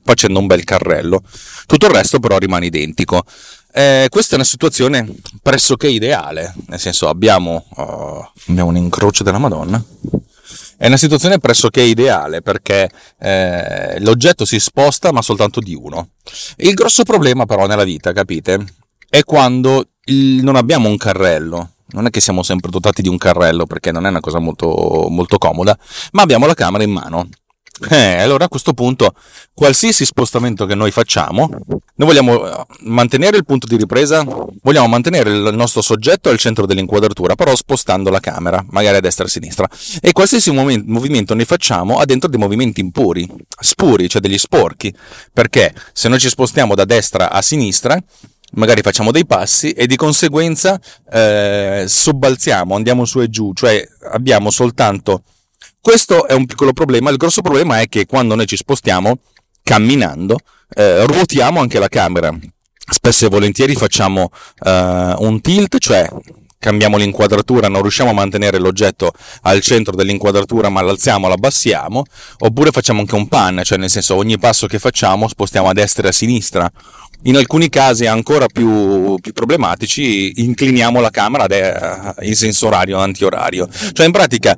facendo 0.02 0.38
un 0.38 0.47
bel 0.47 0.64
carrello. 0.64 1.23
Tutto 1.67 1.87
il 1.87 1.93
resto 1.93 2.19
però 2.21 2.38
rimane 2.38 2.67
identico. 2.67 3.25
Eh, 3.73 4.07
questa 4.11 4.33
è 4.33 4.35
una 4.37 4.45
situazione 4.45 5.07
pressoché 5.43 5.88
ideale, 5.88 6.55
nel 6.67 6.81
senso 6.81 7.09
abbiamo, 7.09 7.67
uh, 7.76 8.26
abbiamo 8.49 8.71
un 8.71 8.76
incrocio 8.76 9.23
della 9.23 9.38
Madonna. 9.38 9.83
È 10.80 10.87
una 10.87 10.97
situazione 10.97 11.40
pressoché 11.40 11.82
ideale 11.82 12.40
perché 12.40 12.88
eh, 13.18 13.99
l'oggetto 13.99 14.44
si 14.44 14.61
sposta 14.61 15.11
ma 15.11 15.23
soltanto 15.23 15.58
di 15.58 15.75
uno. 15.75 16.11
Il 16.58 16.75
grosso 16.75 17.02
problema 17.02 17.47
però 17.47 17.66
nella 17.66 17.82
vita, 17.82 18.12
capite, 18.12 18.64
è 19.11 19.25
quando 19.25 19.88
il, 20.04 20.40
non 20.44 20.54
abbiamo 20.54 20.88
un 20.88 20.97
carrello. 20.97 21.70
Non 21.90 22.06
è 22.06 22.11
che 22.11 22.20
siamo 22.20 22.44
sempre 22.44 22.70
dotati 22.70 23.02
di 23.02 23.08
un 23.08 23.16
carrello 23.16 23.66
perché 23.66 23.90
non 23.90 24.06
è 24.06 24.08
una 24.08 24.20
cosa 24.20 24.38
molto, 24.38 25.06
molto 25.08 25.37
comoda, 25.38 25.76
ma 26.12 26.23
abbiamo 26.23 26.47
la 26.47 26.54
camera 26.54 26.85
in 26.85 26.92
mano. 26.92 27.28
Eh, 27.90 28.20
allora 28.20 28.47
a 28.47 28.49
questo 28.49 28.73
punto, 28.73 29.12
qualsiasi 29.54 30.04
spostamento 30.04 30.66
che 30.66 30.75
noi 30.75 30.90
facciamo, 30.90 31.49
noi 31.49 32.08
vogliamo 32.08 32.47
eh, 32.47 32.66
mantenere 32.80 33.37
il 33.37 33.44
punto 33.44 33.66
di 33.66 33.76
ripresa, 33.76 34.25
vogliamo 34.62 34.88
mantenere 34.88 35.30
il 35.30 35.54
nostro 35.54 35.80
soggetto 35.80 36.28
al 36.28 36.38
centro 36.38 36.66
dell'inquadratura, 36.66 37.35
però 37.35 37.54
spostando 37.54 38.11
la 38.11 38.20
camera, 38.20 38.64
magari 38.70 38.97
a 38.97 39.00
destra 39.00 39.25
e 39.25 39.26
a 39.28 39.30
sinistra. 39.30 39.68
E 40.00 40.12
qualsiasi 40.12 40.50
movimento 40.50 41.35
noi 41.35 41.44
facciamo 41.44 41.99
ha 41.99 42.04
dentro 42.04 42.28
dei 42.28 42.38
movimenti 42.38 42.80
impuri, 42.80 43.28
spuri, 43.61 44.08
cioè 44.08 44.20
degli 44.20 44.38
sporchi, 44.38 44.92
perché 45.32 45.73
se 45.92 46.08
noi 46.08 46.18
ci 46.18 46.28
spostiamo 46.28 46.75
da 46.75 46.85
destra 46.85 47.30
a 47.30 47.42
sinistra, 47.42 47.97
magari 48.52 48.80
facciamo 48.82 49.12
dei 49.12 49.26
passi 49.26 49.70
e 49.70 49.87
di 49.87 49.97
conseguenza 49.97 50.80
eh, 51.12 51.85
sobbalziamo, 51.87 52.75
andiamo 52.75 53.04
su 53.04 53.20
e 53.20 53.28
giù, 53.28 53.52
cioè 53.52 53.87
abbiamo 54.11 54.50
soltanto 54.50 55.23
questo 55.80 56.26
è 56.26 56.35
un 56.35 56.47
piccolo 56.47 56.73
problema, 56.73 57.11
il 57.11 57.16
grosso 57.16 57.40
problema 57.40 57.80
è 57.80 57.88
che 57.88 58.06
quando 58.06 58.35
noi 58.35 58.47
ci 58.47 58.56
spostiamo 58.56 59.18
camminando, 59.62 60.38
eh, 60.75 61.06
ruotiamo 61.06 61.61
anche 61.61 61.78
la 61.78 61.88
camera. 61.88 62.37
Spesso 62.90 63.26
e 63.26 63.28
volentieri 63.28 63.75
facciamo 63.75 64.30
eh, 64.64 65.14
un 65.18 65.40
tilt, 65.42 65.78
cioè 65.78 66.08
cambiamo 66.58 66.97
l'inquadratura, 66.97 67.68
non 67.68 67.82
riusciamo 67.82 68.11
a 68.11 68.14
mantenere 68.14 68.58
l'oggetto 68.58 69.12
al 69.42 69.61
centro 69.61 69.94
dell'inquadratura, 69.94 70.68
ma 70.68 70.80
l'alziamo, 70.80 71.28
l'abbassiamo, 71.28 72.02
oppure 72.38 72.70
facciamo 72.70 73.00
anche 73.00 73.14
un 73.14 73.28
pan, 73.28 73.61
cioè 73.62 73.78
nel 73.78 73.90
senso 73.90 74.16
ogni 74.16 74.38
passo 74.38 74.66
che 74.66 74.78
facciamo 74.78 75.28
spostiamo 75.28 75.68
a 75.68 75.73
destra 75.73 76.06
e 76.06 76.08
a 76.08 76.12
sinistra. 76.12 76.70
In 77.23 77.37
alcuni 77.37 77.68
casi 77.68 78.06
ancora 78.06 78.47
più, 78.47 79.16
più 79.20 79.32
problematici 79.32 80.40
incliniamo 80.40 81.00
la 81.00 81.11
camera 81.11 81.47
de- 81.47 82.14
in 82.20 82.35
senso 82.37 82.68
orario 82.68 82.99
antiorario. 82.99 83.68
Cioè 83.92 84.06
in 84.06 84.12
pratica 84.12 84.56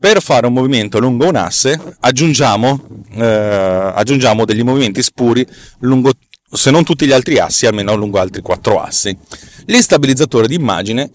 per 0.00 0.22
fare 0.22 0.46
un 0.46 0.54
movimento 0.54 0.98
lungo 0.98 1.28
un 1.28 1.36
asse 1.36 1.78
aggiungiamo, 2.00 2.80
eh, 3.16 3.92
aggiungiamo 3.94 4.46
degli 4.46 4.62
movimenti 4.62 5.02
spuri 5.02 5.46
lungo, 5.80 6.12
se 6.50 6.70
non 6.70 6.84
tutti 6.84 7.04
gli 7.04 7.12
altri 7.12 7.38
assi, 7.38 7.66
almeno 7.66 7.94
lungo 7.94 8.18
altri 8.18 8.40
quattro 8.40 8.80
assi. 8.80 9.14
Gli 9.66 9.78
stabilizzatori 9.78 10.48
di 10.48 10.54
immagine 10.54 11.10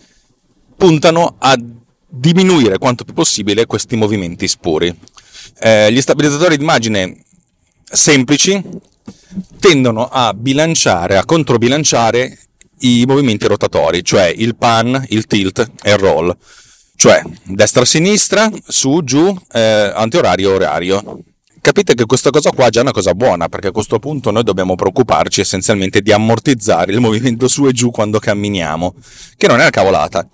puntano 0.77 1.35
a 1.39 1.57
diminuire 2.07 2.77
quanto 2.77 3.03
più 3.03 3.15
possibile 3.15 3.65
questi 3.65 3.95
movimenti 3.95 4.47
spuri. 4.47 4.95
Eh, 5.59 5.91
gli 5.91 5.99
stabilizzatori 5.99 6.55
di 6.55 6.61
immagine 6.61 7.23
semplici 7.83 8.61
tendono 9.59 10.07
a 10.07 10.31
bilanciare, 10.35 11.17
a 11.17 11.25
controbilanciare 11.25 12.37
i 12.81 13.03
movimenti 13.07 13.47
rotatori, 13.47 14.03
cioè 14.03 14.25
il 14.27 14.55
pan, 14.55 15.03
il 15.09 15.25
tilt 15.25 15.71
e 15.81 15.89
il 15.89 15.97
roll 15.97 16.37
cioè 16.95 17.21
destra-sinistra, 17.43 18.49
su, 18.67 19.01
giù, 19.03 19.35
eh, 19.51 19.91
antiorario-orario. 19.93 21.19
Capite 21.61 21.95
che 21.95 22.05
questa 22.05 22.29
cosa 22.29 22.51
qua 22.51 22.67
è 22.67 22.69
già 22.69 22.81
una 22.81 22.91
cosa 22.91 23.15
buona, 23.15 23.49
perché 23.49 23.67
a 23.67 23.71
questo 23.71 23.97
punto 23.97 24.29
noi 24.29 24.43
dobbiamo 24.43 24.75
preoccuparci 24.75 25.41
essenzialmente 25.41 26.01
di 26.01 26.11
ammortizzare 26.11 26.91
il 26.91 26.99
movimento 26.99 27.47
su 27.47 27.65
e 27.65 27.71
giù 27.71 27.89
quando 27.89 28.19
camminiamo, 28.19 28.93
che 29.35 29.47
non 29.47 29.57
è 29.57 29.61
una 29.61 29.71
cavolata. 29.71 30.27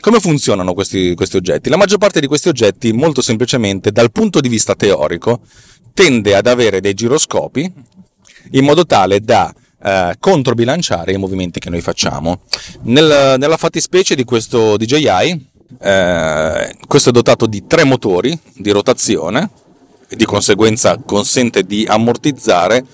Come 0.00 0.20
funzionano 0.20 0.72
questi, 0.72 1.14
questi 1.14 1.36
oggetti? 1.36 1.68
La 1.68 1.76
maggior 1.76 1.98
parte 1.98 2.20
di 2.20 2.26
questi 2.26 2.48
oggetti, 2.48 2.92
molto 2.92 3.20
semplicemente, 3.20 3.90
dal 3.90 4.12
punto 4.12 4.40
di 4.40 4.48
vista 4.48 4.74
teorico, 4.74 5.40
tende 5.92 6.34
ad 6.36 6.46
avere 6.46 6.80
dei 6.80 6.94
giroscopi 6.94 7.70
in 8.52 8.64
modo 8.64 8.86
tale 8.86 9.20
da 9.20 9.52
eh, 9.82 10.14
controbilanciare 10.18 11.12
i 11.12 11.16
movimenti 11.16 11.58
che 11.58 11.70
noi 11.70 11.80
facciamo. 11.80 12.42
Nel, 12.82 13.36
nella 13.38 13.56
fattispecie 13.56 14.14
di 14.14 14.24
questo 14.24 14.76
DJI 14.76 15.49
eh, 15.78 16.76
questo 16.86 17.10
è 17.10 17.12
dotato 17.12 17.46
di 17.46 17.66
tre 17.66 17.84
motori 17.84 18.38
di 18.54 18.70
rotazione 18.70 19.50
e 20.08 20.16
di 20.16 20.24
conseguenza 20.24 20.98
consente 21.04 21.64
di 21.64 21.86
ammortizzare 21.88 22.84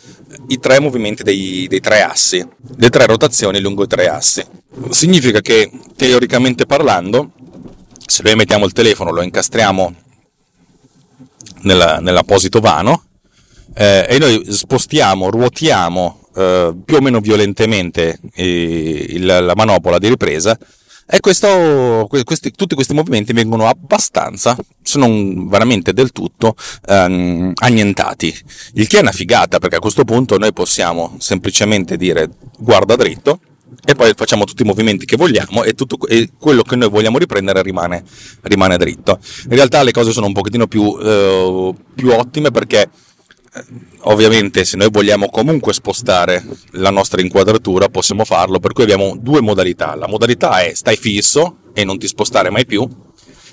i 0.48 0.58
tre 0.58 0.80
movimenti 0.80 1.22
dei, 1.22 1.66
dei, 1.68 1.80
tre 1.80 2.02
assi, 2.02 2.46
le 2.76 2.90
tre 2.90 3.06
rotazioni 3.06 3.60
lungo 3.60 3.84
i 3.84 3.86
tre 3.86 4.08
assi. 4.08 4.44
Significa 4.90 5.40
che 5.40 5.70
teoricamente 5.96 6.66
parlando, 6.66 7.30
se 8.04 8.22
noi 8.22 8.34
mettiamo 8.34 8.66
il 8.66 8.72
telefono, 8.72 9.12
lo 9.12 9.22
incastriamo 9.22 9.94
nella, 11.62 11.98
nell'apposito 12.00 12.60
vano 12.60 13.04
eh, 13.74 14.06
e 14.08 14.18
noi 14.18 14.44
spostiamo, 14.48 15.30
ruotiamo 15.30 16.28
eh, 16.34 16.74
più 16.84 16.96
o 16.96 17.00
meno 17.00 17.20
violentemente 17.20 18.18
eh, 18.34 19.06
il, 19.08 19.24
la 19.24 19.54
manopola 19.54 19.98
di 19.98 20.08
ripresa, 20.08 20.58
e 21.08 21.20
questo, 21.20 22.08
questi, 22.08 22.50
tutti 22.50 22.74
questi 22.74 22.92
movimenti 22.92 23.32
vengono 23.32 23.68
abbastanza, 23.68 24.56
se 24.82 24.98
non 24.98 25.48
veramente 25.48 25.92
del 25.92 26.10
tutto, 26.10 26.56
ehm, 26.88 27.52
annientati. 27.54 28.34
Il 28.74 28.88
che 28.88 28.98
è 28.98 29.00
una 29.00 29.12
figata, 29.12 29.58
perché 29.58 29.76
a 29.76 29.80
questo 29.80 30.04
punto 30.04 30.36
noi 30.36 30.52
possiamo 30.52 31.14
semplicemente 31.18 31.96
dire 31.96 32.28
guarda 32.58 32.96
dritto, 32.96 33.40
e 33.84 33.94
poi 33.94 34.12
facciamo 34.16 34.44
tutti 34.44 34.62
i 34.62 34.64
movimenti 34.64 35.06
che 35.06 35.16
vogliamo 35.16 35.62
e, 35.62 35.74
tutto, 35.74 36.06
e 36.08 36.30
quello 36.38 36.62
che 36.62 36.76
noi 36.76 36.88
vogliamo 36.88 37.18
riprendere 37.18 37.62
rimane, 37.62 38.02
rimane, 38.42 38.76
dritto. 38.76 39.18
In 39.44 39.54
realtà 39.54 39.82
le 39.82 39.92
cose 39.92 40.12
sono 40.12 40.26
un 40.26 40.32
pochettino 40.32 40.66
più, 40.66 40.96
eh, 41.00 41.74
più 41.94 42.10
ottime 42.10 42.50
perché 42.50 42.88
ovviamente 44.00 44.64
se 44.64 44.76
noi 44.76 44.88
vogliamo 44.90 45.28
comunque 45.28 45.72
spostare 45.72 46.44
la 46.72 46.90
nostra 46.90 47.20
inquadratura 47.20 47.88
possiamo 47.88 48.24
farlo, 48.24 48.58
per 48.58 48.72
cui 48.72 48.84
abbiamo 48.84 49.16
due 49.18 49.40
modalità. 49.40 49.94
La 49.94 50.08
modalità 50.08 50.60
è 50.62 50.74
stai 50.74 50.96
fisso 50.96 51.58
e 51.72 51.84
non 51.84 51.98
ti 51.98 52.06
spostare 52.06 52.50
mai 52.50 52.66
più 52.66 52.88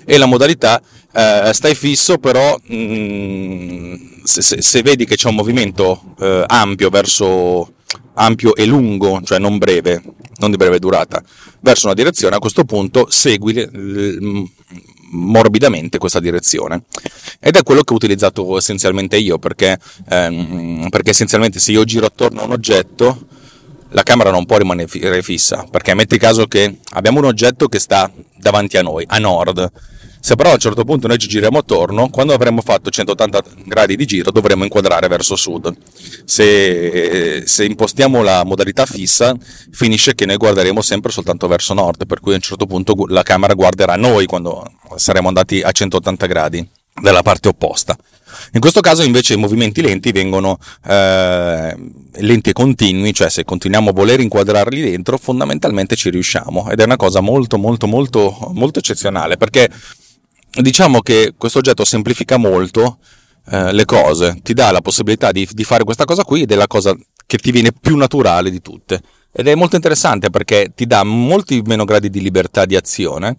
e 0.06 0.18
la 0.18 0.26
modalità 0.26 0.82
eh, 1.14 1.52
stai 1.54 1.76
fisso 1.76 2.18
però 2.18 2.58
mh, 2.62 2.76
mm, 2.76 3.96
se, 4.24 4.42
se, 4.42 4.62
se, 4.62 4.82
vedi 4.82 5.06
che 5.06 5.16
c'è 5.16 5.30
un 5.30 5.36
movimento 5.36 6.16
eh, 6.20 6.44
ampio 6.48 6.90
verso 6.90 7.74
ampio 8.16 8.56
e 8.56 8.66
lungo, 8.66 9.22
cioè 9.24 9.40
non 9.40 9.58
breve, 9.58 10.02
non 10.38 10.52
di 10.52 10.58
breve 10.58 10.80
durata, 10.80 11.24
verso 11.62 11.86
una 11.86 11.96
direzione, 11.96 12.36
a 12.36 12.40
questo 12.40 12.64
punto 12.64 13.08
segui 13.10 13.54
morbidamente 15.14 15.98
questa 15.98 16.20
direzione. 16.20 16.84
Ed 17.40 17.56
è 17.56 17.64
quello 17.64 17.84
che 17.84 17.94
ho 17.94 17.96
utilizzato 17.96 18.58
essenzialmente 18.58 19.18
io, 19.18 19.40
perché, 19.40 19.78
ehm, 20.10 20.90
perché 20.90 21.12
essenzialmente 21.12 21.60
se 21.60 21.72
io 21.72 21.84
giro 21.84 22.06
attorno 22.06 22.42
a 22.42 22.44
un 22.46 22.52
oggetto, 22.52 23.28
la 23.90 24.04
camera 24.04 24.32
non 24.32 24.46
può 24.46 24.58
rimanere 24.58 25.22
fissa, 25.22 25.66
perché 25.70 25.94
metti 25.94 26.18
caso 26.18 26.48
che 26.48 26.80
abbiamo 26.92 27.20
un 27.20 27.26
oggetto 27.26 27.68
che 27.68 27.80
sta 27.80 28.12
davanti 28.36 28.78
a 28.78 28.82
noi, 28.82 29.06
a 29.08 29.20
nord, 29.20 29.72
se 30.26 30.38
però 30.38 30.52
a 30.52 30.54
un 30.54 30.60
certo 30.60 30.86
punto 30.86 31.08
noi 31.08 31.18
ci 31.18 31.28
giriamo 31.28 31.58
attorno, 31.58 32.08
quando 32.08 32.34
avremo 32.34 32.62
fatto 32.62 32.90
180 32.90 33.44
gradi 33.66 33.98
di 33.98 34.06
giro 34.06 34.32
dovremo 34.32 34.64
inquadrare 34.64 35.10
verso 35.10 35.36
sud. 35.36 35.76
Se, 36.24 37.44
se, 37.46 37.66
impostiamo 37.66 38.24
la 38.24 38.46
modalità 38.46 38.86
fissa, 38.86 39.36
finisce 39.74 40.16
che 40.16 40.26
noi 40.26 40.38
guarderemo 40.38 40.82
sempre 40.82 41.12
soltanto 41.12 41.50
verso 41.50 41.74
nord, 41.74 42.06
per 42.06 42.22
cui 42.22 42.32
a 42.32 42.36
un 42.36 42.42
certo 42.42 42.66
punto 42.66 42.96
la 43.10 43.22
camera 43.22 43.54
guarderà 43.54 43.98
noi 43.98 44.26
quando 44.26 44.66
saremo 44.96 45.28
andati 45.28 45.60
a 45.60 45.72
180 45.72 46.26
gradi 46.26 46.66
dalla 47.02 47.22
parte 47.22 47.50
opposta. 47.50 47.94
In 48.54 48.62
questo 48.62 48.80
caso 48.80 49.04
invece 49.04 49.34
i 49.34 49.38
movimenti 49.38 49.82
lenti 49.82 50.14
vengono 50.14 50.58
eh, 50.88 51.76
lenti 52.14 52.50
e 52.50 52.54
continui, 52.54 53.14
cioè 53.14 53.30
se 53.30 53.44
continuiamo 53.44 53.90
a 53.90 53.94
voler 53.94 54.22
inquadrarli 54.22 54.82
dentro, 54.82 55.18
fondamentalmente 55.18 55.98
ci 55.98 56.10
riusciamo 56.10 56.70
ed 56.72 56.80
è 56.80 56.86
una 56.86 56.96
cosa 56.96 57.20
molto 57.20 57.58
molto 57.58 57.88
molto 57.88 58.52
molto 58.54 58.80
eccezionale 58.80 59.36
perché 59.36 59.70
diciamo 60.62 61.02
che 61.02 61.34
questo 61.38 61.60
oggetto 61.60 61.84
semplifica 61.86 62.38
molto 62.38 63.00
eh, 63.50 63.74
le 63.74 63.86
cose, 63.86 64.40
ti 64.42 64.54
dà 64.54 64.72
la 64.72 64.82
possibilità 64.82 65.32
di, 65.32 65.48
di, 65.52 65.64
fare 65.64 65.84
questa 65.84 66.06
cosa 66.06 66.24
qui 66.24 66.44
ed 66.44 66.52
è 66.52 66.56
la 66.56 66.68
cosa 66.68 66.96
che 67.26 67.38
ti 67.38 67.52
viene 67.52 67.72
più 67.72 67.98
naturale 67.98 68.50
di 68.50 68.62
tutte. 68.62 69.02
Ed 69.32 69.48
è 69.48 69.56
molto 69.56 69.76
interessante 69.76 70.30
perché 70.30 70.72
ti 70.76 70.86
dà 70.86 71.04
molti 71.04 71.62
meno 71.66 71.86
gradi 71.86 72.10
di 72.10 72.22
libertà 72.22 72.66
di 72.66 72.76
azione, 72.76 73.38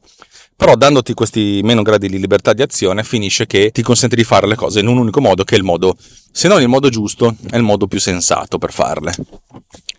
però 0.57 0.75
dandoti 0.75 1.15
questi 1.15 1.61
meno 1.63 1.83
gradi 1.83 2.09
di 2.09 2.19
libertà 2.19 2.53
di 2.53 2.63
azione 2.63 3.05
finisce 3.05 3.47
che 3.47 3.71
ti 3.71 3.83
consente 3.83 4.17
di 4.17 4.25
fare 4.25 4.47
le 4.47 4.57
cose 4.57 4.81
in 4.81 4.89
un 4.89 4.99
unico 4.99 5.21
modo 5.21 5.45
che 5.45 5.55
è 5.55 5.59
il 5.59 5.65
modo, 5.65 5.97
se 6.33 6.49
non 6.49 6.61
il 6.61 6.69
modo 6.69 6.89
giusto, 6.89 7.37
è 7.49 7.57
il 7.57 7.63
modo 7.63 7.87
più 7.87 8.01
sensato 8.01 8.59
per 8.59 8.73
farle, 8.73 9.15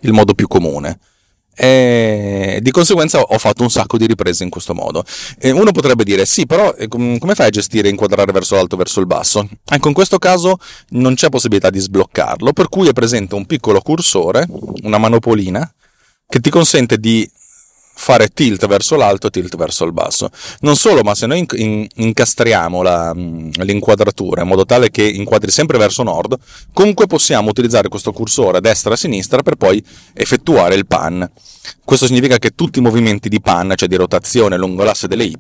il 0.02 0.12
modo 0.12 0.34
più 0.34 0.48
comune 0.48 1.00
e 1.56 2.60
di 2.62 2.72
conseguenza 2.72 3.22
ho 3.22 3.38
fatto 3.38 3.64
un 3.64 3.70
sacco 3.70 3.98
di 3.98 4.06
riprese 4.06 4.44
in 4.44 4.50
questo 4.50 4.74
modo. 4.74 5.04
E 5.40 5.52
uno 5.52 5.72
potrebbe 5.72 6.04
dire: 6.04 6.26
sì, 6.26 6.46
però 6.46 6.74
eh, 6.74 6.88
come 6.88 7.34
fai 7.34 7.48
a 7.48 7.50
gestire 7.50 7.88
e 7.88 7.92
inquadrare 7.92 8.32
verso 8.32 8.56
l'alto 8.56 8.76
o 8.76 8.78
verso 8.78 9.00
il 9.00 9.06
basso? 9.06 9.48
Ecco, 9.66 9.88
in 9.88 9.94
questo 9.94 10.18
caso 10.20 10.58
non 10.90 11.16
c'è 11.16 11.30
possibilità 11.30 11.70
di 11.70 11.80
sbloccarlo, 11.80 12.52
per 12.52 12.68
cui 12.70 12.88
è 12.88 12.94
presente 12.94 13.36
un 13.36 13.46
piccolo 13.46 13.80
cursore, 13.82 14.46
una 14.84 14.98
manopolina, 14.98 15.74
che 16.28 16.40
ti 16.40 16.50
consente 16.50 16.98
di 16.98 17.30
fare 17.98 18.28
tilt 18.28 18.68
verso 18.68 18.96
l'alto 18.96 19.28
e 19.28 19.30
tilt 19.32 19.56
verso 19.56 19.86
il 19.86 19.94
basso. 19.94 20.30
Non 20.60 20.76
solo, 20.76 21.02
ma 21.02 21.16
se 21.16 21.26
noi 21.26 21.46
incastriamo 21.96 22.82
la, 22.82 23.12
l'inquadratura 23.14 24.42
in 24.42 24.48
modo 24.48 24.66
tale 24.66 24.92
che 24.92 25.04
inquadri 25.04 25.50
sempre 25.50 25.78
verso 25.78 26.04
nord, 26.04 26.38
comunque 26.74 27.08
possiamo 27.08 27.50
utilizzare 27.50 27.90
questo 27.90 28.12
cursore 28.12 28.58
a 28.58 28.62
destra 28.62 28.92
e 28.92 28.94
a 28.94 28.98
sinistra 28.98 29.42
per 29.42 29.56
poi 29.56 29.84
effettuare 30.14 30.76
il 30.76 30.86
pan. 30.86 31.28
Questo 31.84 32.08
significa 32.08 32.38
che 32.38 32.52
tutti 32.52 32.80
i 32.80 32.82
movimenti 32.82 33.30
di 33.30 33.42
panna, 33.42 33.76
cioè 33.76 33.88
di 33.88 33.96
rotazione 33.96 34.58
lungo 34.58 34.84
l'asse 34.84 35.08
delle 35.08 35.24
Y, 35.24 35.38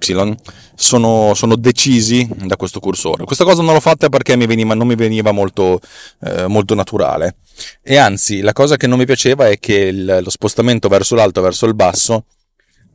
sono, 0.75 1.34
sono 1.34 1.55
decisi 1.55 2.27
da 2.44 2.55
questo 2.55 2.79
cursore. 2.79 3.25
Questa 3.25 3.44
cosa 3.44 3.62
non 3.62 3.74
l'ho 3.74 3.79
fatta 3.79 4.10
perché 4.10 4.36
mi 4.36 4.46
veniva, 4.46 4.74
non 4.74 4.88
mi 4.88 4.96
veniva 4.96 5.32
molto, 5.32 5.79
eh, 6.24 6.48
molto, 6.48 6.75
naturale. 6.75 7.38
E 7.82 7.98
anzi, 7.98 8.41
la 8.41 8.53
cosa 8.53 8.77
che 8.77 8.88
non 8.88 8.98
mi 8.98 9.05
piaceva 9.05 9.48
è 9.48 9.58
che 9.60 9.75
il, 9.75 10.20
lo 10.22 10.29
spostamento 10.29 10.88
verso 10.88 11.15
l'alto 11.15 11.41
verso 11.41 11.65
il 11.65 11.74
basso 11.74 12.25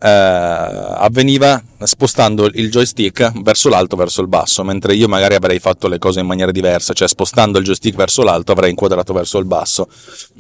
eh, 0.02 0.08
avveniva 0.08 1.62
spostando 1.82 2.46
il 2.54 2.70
joystick 2.70 3.32
verso 3.42 3.68
l'alto 3.68 3.96
verso 3.96 4.22
il 4.22 4.28
basso, 4.28 4.64
mentre 4.64 4.94
io 4.94 5.08
magari 5.08 5.34
avrei 5.34 5.58
fatto 5.58 5.88
le 5.88 5.98
cose 5.98 6.20
in 6.20 6.26
maniera 6.26 6.50
diversa, 6.50 6.94
cioè 6.94 7.06
spostando 7.06 7.58
il 7.58 7.64
joystick 7.64 7.96
verso 7.96 8.22
l'alto 8.22 8.52
avrei 8.52 8.70
inquadrato 8.70 9.12
verso 9.12 9.38
il 9.38 9.44
basso. 9.44 9.88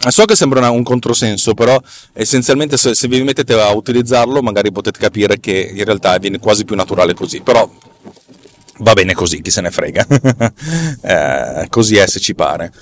So 0.08 0.24
che 0.24 0.34
sembra 0.34 0.60
una, 0.60 0.70
un 0.70 0.82
controsenso, 0.82 1.54
però 1.54 1.78
essenzialmente 2.14 2.76
se, 2.78 2.94
se 2.94 3.06
vi 3.06 3.22
mettete 3.22 3.52
a 3.54 3.70
utilizzarlo 3.72 4.40
magari 4.40 4.72
potete 4.72 4.98
capire 4.98 5.38
che 5.38 5.72
in 5.74 5.84
realtà 5.84 6.16
viene 6.18 6.38
quasi 6.38 6.64
più 6.64 6.74
naturale 6.74 7.12
così, 7.12 7.40
però 7.42 7.70
va 8.78 8.92
bene 8.94 9.12
così, 9.12 9.42
chi 9.42 9.50
se 9.50 9.60
ne 9.60 9.70
frega. 9.70 10.06
eh, 11.02 11.66
così 11.68 11.96
è 11.96 12.06
se 12.06 12.20
ci 12.20 12.34
pare. 12.34 12.72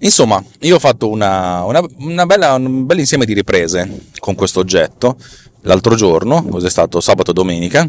Insomma, 0.00 0.42
io 0.60 0.76
ho 0.76 0.80
fatto 0.80 1.08
una, 1.08 1.62
una, 1.64 1.80
una 1.98 2.26
bella, 2.26 2.54
un 2.54 2.86
bel 2.86 2.98
insieme 2.98 3.24
di 3.24 3.34
riprese 3.34 4.08
con 4.18 4.34
questo 4.34 4.58
oggetto 4.58 5.16
l'altro 5.62 5.94
giorno, 5.94 6.44
cos'è 6.44 6.70
stato 6.70 7.00
sabato 7.00 7.30
e 7.30 7.34
domenica, 7.34 7.88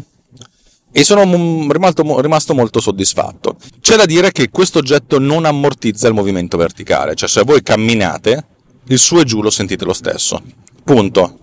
e 0.96 1.02
sono 1.02 1.24
rimasto, 1.72 2.20
rimasto, 2.20 2.54
molto 2.54 2.80
soddisfatto. 2.80 3.56
C'è 3.80 3.96
da 3.96 4.06
dire 4.06 4.30
che 4.30 4.48
questo 4.50 4.78
oggetto 4.78 5.18
non 5.18 5.44
ammortizza 5.44 6.06
il 6.06 6.14
movimento 6.14 6.56
verticale, 6.56 7.16
cioè 7.16 7.28
se 7.28 7.42
voi 7.42 7.62
camminate, 7.62 8.46
il 8.86 8.98
su 8.98 9.18
e 9.18 9.24
giù 9.24 9.42
lo 9.42 9.50
sentite 9.50 9.84
lo 9.84 9.92
stesso. 9.92 10.40
Punto. 10.84 11.38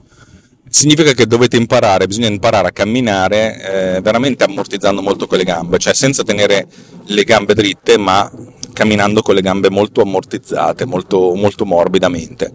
Significa 0.69 1.11
che 1.11 1.27
dovete 1.27 1.57
imparare, 1.57 2.07
bisogna 2.07 2.29
imparare 2.29 2.69
a 2.69 2.71
camminare 2.71 3.95
eh, 3.97 4.01
veramente 4.01 4.45
ammortizzando 4.45 5.01
molto 5.01 5.27
con 5.27 5.37
le 5.37 5.43
gambe, 5.43 5.77
cioè 5.79 5.93
senza 5.93 6.23
tenere 6.23 6.65
le 7.07 7.23
gambe 7.25 7.53
dritte, 7.53 7.97
ma 7.97 8.31
camminando 8.71 9.21
con 9.21 9.35
le 9.35 9.41
gambe 9.41 9.69
molto 9.69 10.01
ammortizzate, 10.01 10.85
molto, 10.85 11.33
molto 11.35 11.65
morbidamente. 11.65 12.53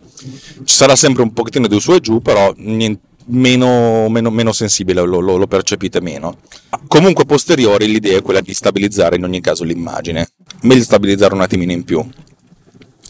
Ci 0.64 0.75
sarà 0.75 0.97
sempre 0.97 1.25
un 1.25 1.35
pochettino 1.35 1.66
di 1.66 1.78
su 1.78 1.92
e 1.92 2.00
giù, 2.00 2.23
però 2.23 2.54
niente 2.56 3.05
meno, 3.26 4.09
meno, 4.09 4.30
meno 4.30 4.52
sensibile, 4.52 5.02
lo, 5.02 5.21
lo, 5.21 5.37
lo, 5.37 5.47
percepite 5.47 6.00
meno. 6.00 6.38
Comunque 6.87 7.25
posteriori 7.25 7.87
l'idea 7.87 8.18
è 8.18 8.23
quella 8.23 8.40
di 8.40 8.54
stabilizzare 8.54 9.16
in 9.16 9.25
ogni 9.25 9.40
caso 9.40 9.64
l'immagine, 9.64 10.28
meglio 10.62 10.83
stabilizzare 10.83 11.35
un 11.35 11.40
attimino 11.40 11.73
in 11.73 11.85
più, 11.85 12.06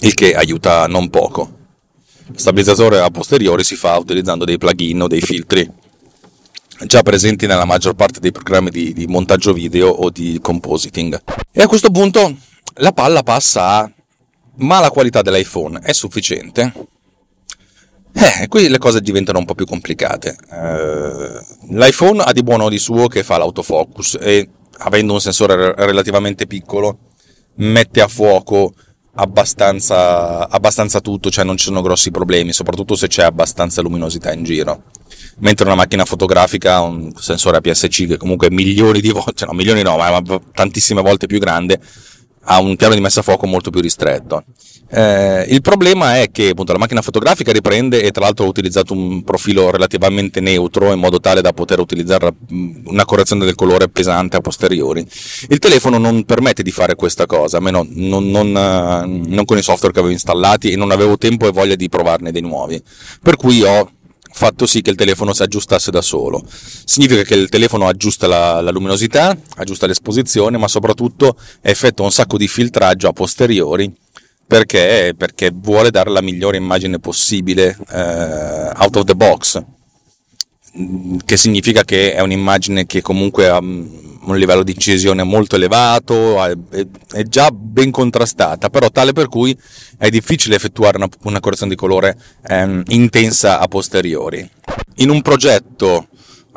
il 0.01 0.15
che 0.15 0.35
aiuta 0.35 0.87
non 0.87 1.11
poco. 1.11 1.55
Stabilizzatore 2.35 3.01
a 3.01 3.11
posteriori 3.11 3.63
si 3.63 3.77
fa 3.77 3.97
utilizzando 3.97 4.45
dei 4.45 4.59
plugin 4.59 5.03
o 5.03 5.07
dei 5.07 5.21
filtri 5.21 5.71
già 6.85 7.03
presenti 7.03 7.47
nella 7.47 7.65
maggior 7.65 7.95
parte 7.95 8.21
dei 8.21 8.33
programmi 8.33 8.71
di, 8.71 8.93
di 8.93 9.07
montaggio 9.07 9.53
video 9.53 9.89
o 9.89 10.11
di 10.11 10.39
compositing. 10.43 11.23
E 11.53 11.63
a 11.63 11.67
questo 11.67 11.91
punto 11.91 12.37
la 12.75 12.93
palla 12.93 13.23
passa 13.23 13.79
a 13.79 13.91
ma 14.59 14.81
la 14.81 14.91
qualità 14.91 15.23
dell'iPhone 15.23 15.81
è 15.81 15.93
sufficiente? 15.93 16.73
Eh, 18.19 18.49
qui 18.49 18.69
le 18.69 18.79
cose 18.79 19.03
diventano 19.03 19.39
un 19.39 19.45
po' 19.45 19.55
più 19.55 19.67
complicate. 19.67 20.37
Eh, 20.51 21.75
L'iPhone 21.75 22.23
ha 22.23 22.33
di 22.33 22.43
buono 22.43 22.71
di 22.71 22.79
suo 22.79 23.09
che 23.09 23.23
fa 23.23 23.37
l'autofocus 23.37 24.17
e 24.21 24.49
avendo 24.79 25.13
un 25.13 25.21
sensore 25.21 25.75
relativamente 25.77 26.47
piccolo 26.47 26.99
mette 27.57 28.01
a 28.01 28.09
fuoco 28.09 28.75
abbastanza, 29.17 30.49
abbastanza 30.49 31.01
tutto, 31.01 31.31
cioè 31.31 31.45
non 31.45 31.57
ci 31.57 31.67
sono 31.67 31.83
grossi 31.83 32.11
problemi, 32.11 32.53
soprattutto 32.53 32.95
se 32.97 33.07
c'è 33.07 33.23
abbastanza 33.23 33.83
luminosità 33.83 34.33
in 34.33 34.45
giro. 34.45 34.85
Mentre 35.39 35.67
una 35.67 35.75
macchina 35.75 36.05
fotografica, 36.05 36.81
un 36.81 37.13
sensore 37.19 37.59
APS-C 37.59 38.07
che 38.07 38.17
comunque 38.17 38.51
milioni 38.51 39.01
di 39.01 39.11
volte, 39.11 39.45
no 39.45 39.53
milioni 39.53 39.83
no, 39.83 39.97
ma 39.97 40.23
tantissime 40.53 41.03
volte 41.03 41.27
più 41.27 41.39
grande, 41.39 41.81
ha 42.49 42.61
un 42.61 42.77
piano 42.77 42.95
di 42.95 43.01
messa 43.01 43.21
a 43.21 43.23
fuoco 43.23 43.47
molto 43.47 43.71
più 43.71 43.81
ristretto. 43.81 44.45
Eh, 44.89 45.47
il 45.49 45.63
problema 45.63 46.21
è 46.21 46.31
che 46.31 46.51
appunto, 46.51 46.73
la 46.73 46.79
macchina 46.79 47.03
fotografica 47.03 47.51
riprende 47.51 48.03
e 48.03 48.13
tra 48.13 48.25
l'altro 48.25 48.45
ho 48.45 48.49
utilizzato 48.49 48.93
un 48.93 49.25
profilo 49.25 49.71
relativamente 49.71 50.41
neutro 50.41 50.93
in 50.93 51.01
modo 51.01 51.19
tale 51.19 51.41
da 51.41 51.53
poter 51.53 51.81
utilizzare 51.81 52.33
una 52.85 53.05
correzione 53.05 53.45
del 53.45 53.57
colore 53.57 53.89
pesante 53.89 54.37
a 54.37 54.41
posteriori. 54.41 55.05
Il 55.49 55.59
telefono 55.59 55.99
non 55.99 56.25
permette 56.25 56.63
di 56.63 56.71
fare 56.71 56.95
questa 56.95 57.27
cosa, 57.27 57.57
almeno 57.57 57.85
non, 57.89 58.31
non, 58.31 58.53
non 58.53 59.45
con 59.45 59.59
i 59.59 59.63
software 59.63 59.93
che 59.93 59.99
avevo 59.99 60.15
installati 60.15 60.71
e 60.71 60.77
non 60.77 60.93
avevo 60.93 61.19
tempo 61.19 61.49
e 61.49 61.51
voglia 61.51 61.75
di 61.75 61.89
provarne 61.89 62.31
dei 62.31 62.43
nuovi. 62.43 62.81
Per 63.21 63.37
cui 63.37 63.63
ho 63.63 63.91
fatto 64.37 64.67
sì 64.67 64.83
che 64.83 64.91
il 64.91 64.97
telefono 64.97 65.33
si 65.33 65.43
aggiustasse 65.43 65.91
da 65.91 66.03
solo. 66.03 66.45
Significa 66.85 67.23
che 67.23 67.35
il 67.35 67.49
telefono 67.49 67.89
aggiusta 67.89 68.27
la, 68.27 68.61
la 68.61 68.71
aggiusta 69.57 69.87
l'esposizione, 69.87 70.59
ma 70.59 70.69
soprattutto 70.69 71.39
effettua 71.63 72.05
un 72.05 72.13
sacco 72.13 72.37
di 72.37 72.47
filtraggio 72.47 73.09
a 73.09 73.13
posteriori 73.13 73.91
perché, 74.47 75.15
perché 75.17 75.51
vuole 75.53 75.91
dare 75.91 76.11
la 76.11 76.21
migliore 76.21 76.59
immagine 76.59 76.99
possibile 76.99 77.77
eh, 77.91 78.71
out 78.77 78.97
of 78.97 79.05
the 79.05 79.15
box, 79.17 79.63
che 81.25 81.37
significa 81.39 81.83
che 81.83 82.13
è 82.13 82.21
un'immagine 82.21 82.85
che 82.85 83.01
comunque 83.01 83.49
ha 83.49 83.61
un 84.27 84.39
livello 84.39 84.63
di 84.63 84.73
incisione 84.73 85.23
molto 85.23 85.57
elevato, 85.57 86.43
è, 86.45 87.23
già 87.25 87.51
ben 87.51 87.91
contrastata, 87.91 88.71
però 88.71 88.91
tale 88.91 89.13
per 89.13 89.29
cui 89.29 89.57
è 89.99 90.09
difficile 90.09 90.57
effettuare 90.57 90.97
una, 90.97 91.09
una 91.23 91.41
correzione 91.41 91.73
di 91.73 91.79
colore 91.79 92.17
ehm, 92.47 92.83
intensa 92.89 93.59
a 93.59 93.69
posteriori. 93.69 94.49
In 94.97 95.11
un 95.11 95.23
progetto 95.23 96.09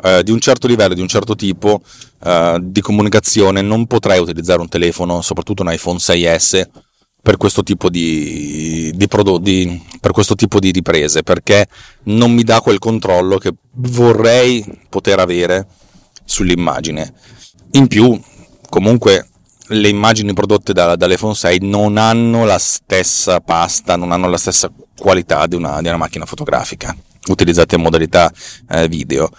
eh, 0.02 0.22
di 0.22 0.30
un 0.30 0.40
certo 0.40 0.66
livello, 0.66 0.94
di 0.94 1.00
un 1.00 1.08
certo 1.08 1.34
tipo 1.34 1.82
eh, 2.24 2.58
di 2.62 2.80
comunicazione, 2.80 3.62
non 3.62 3.86
potrei 3.86 4.20
utilizzare 4.20 4.60
un 4.60 4.68
telefono, 4.68 5.20
soprattutto 5.22 5.62
un 5.62 5.72
iPhone 5.72 5.98
6S, 5.98 6.68
per 7.22 7.36
questo 7.36 7.62
tipo 7.62 7.90
di, 7.90 8.92
di 8.94 9.08
prodotti, 9.08 9.84
per 10.00 10.12
questo 10.12 10.34
tipo 10.34 10.58
di 10.58 10.70
riprese, 10.70 11.22
perché 11.22 11.66
non 12.04 12.32
mi 12.32 12.42
dà 12.42 12.60
quel 12.60 12.78
controllo 12.78 13.36
che 13.36 13.52
vorrei 13.72 14.64
poter 14.88 15.18
avere 15.18 15.66
sull'immagine. 16.24 17.12
In 17.72 17.86
più, 17.86 18.20
comunque, 18.68 19.28
le 19.68 19.88
immagini 19.88 20.32
prodotte 20.32 20.72
da, 20.72 20.96
dall'iPhone 20.96 21.34
6 21.34 21.58
non 21.62 21.96
hanno 21.96 22.44
la 22.44 22.58
stessa 22.58 23.40
pasta, 23.40 23.96
non 23.96 24.10
hanno 24.12 24.28
la 24.28 24.38
stessa 24.38 24.70
qualità 24.98 25.46
di 25.46 25.54
una, 25.54 25.80
di 25.80 25.88
una 25.88 25.96
macchina 25.96 26.26
fotografica 26.26 26.94
utilizzate 27.28 27.76
in 27.76 27.82
modalità 27.82 28.32
eh, 28.68 28.88
video. 28.88 29.30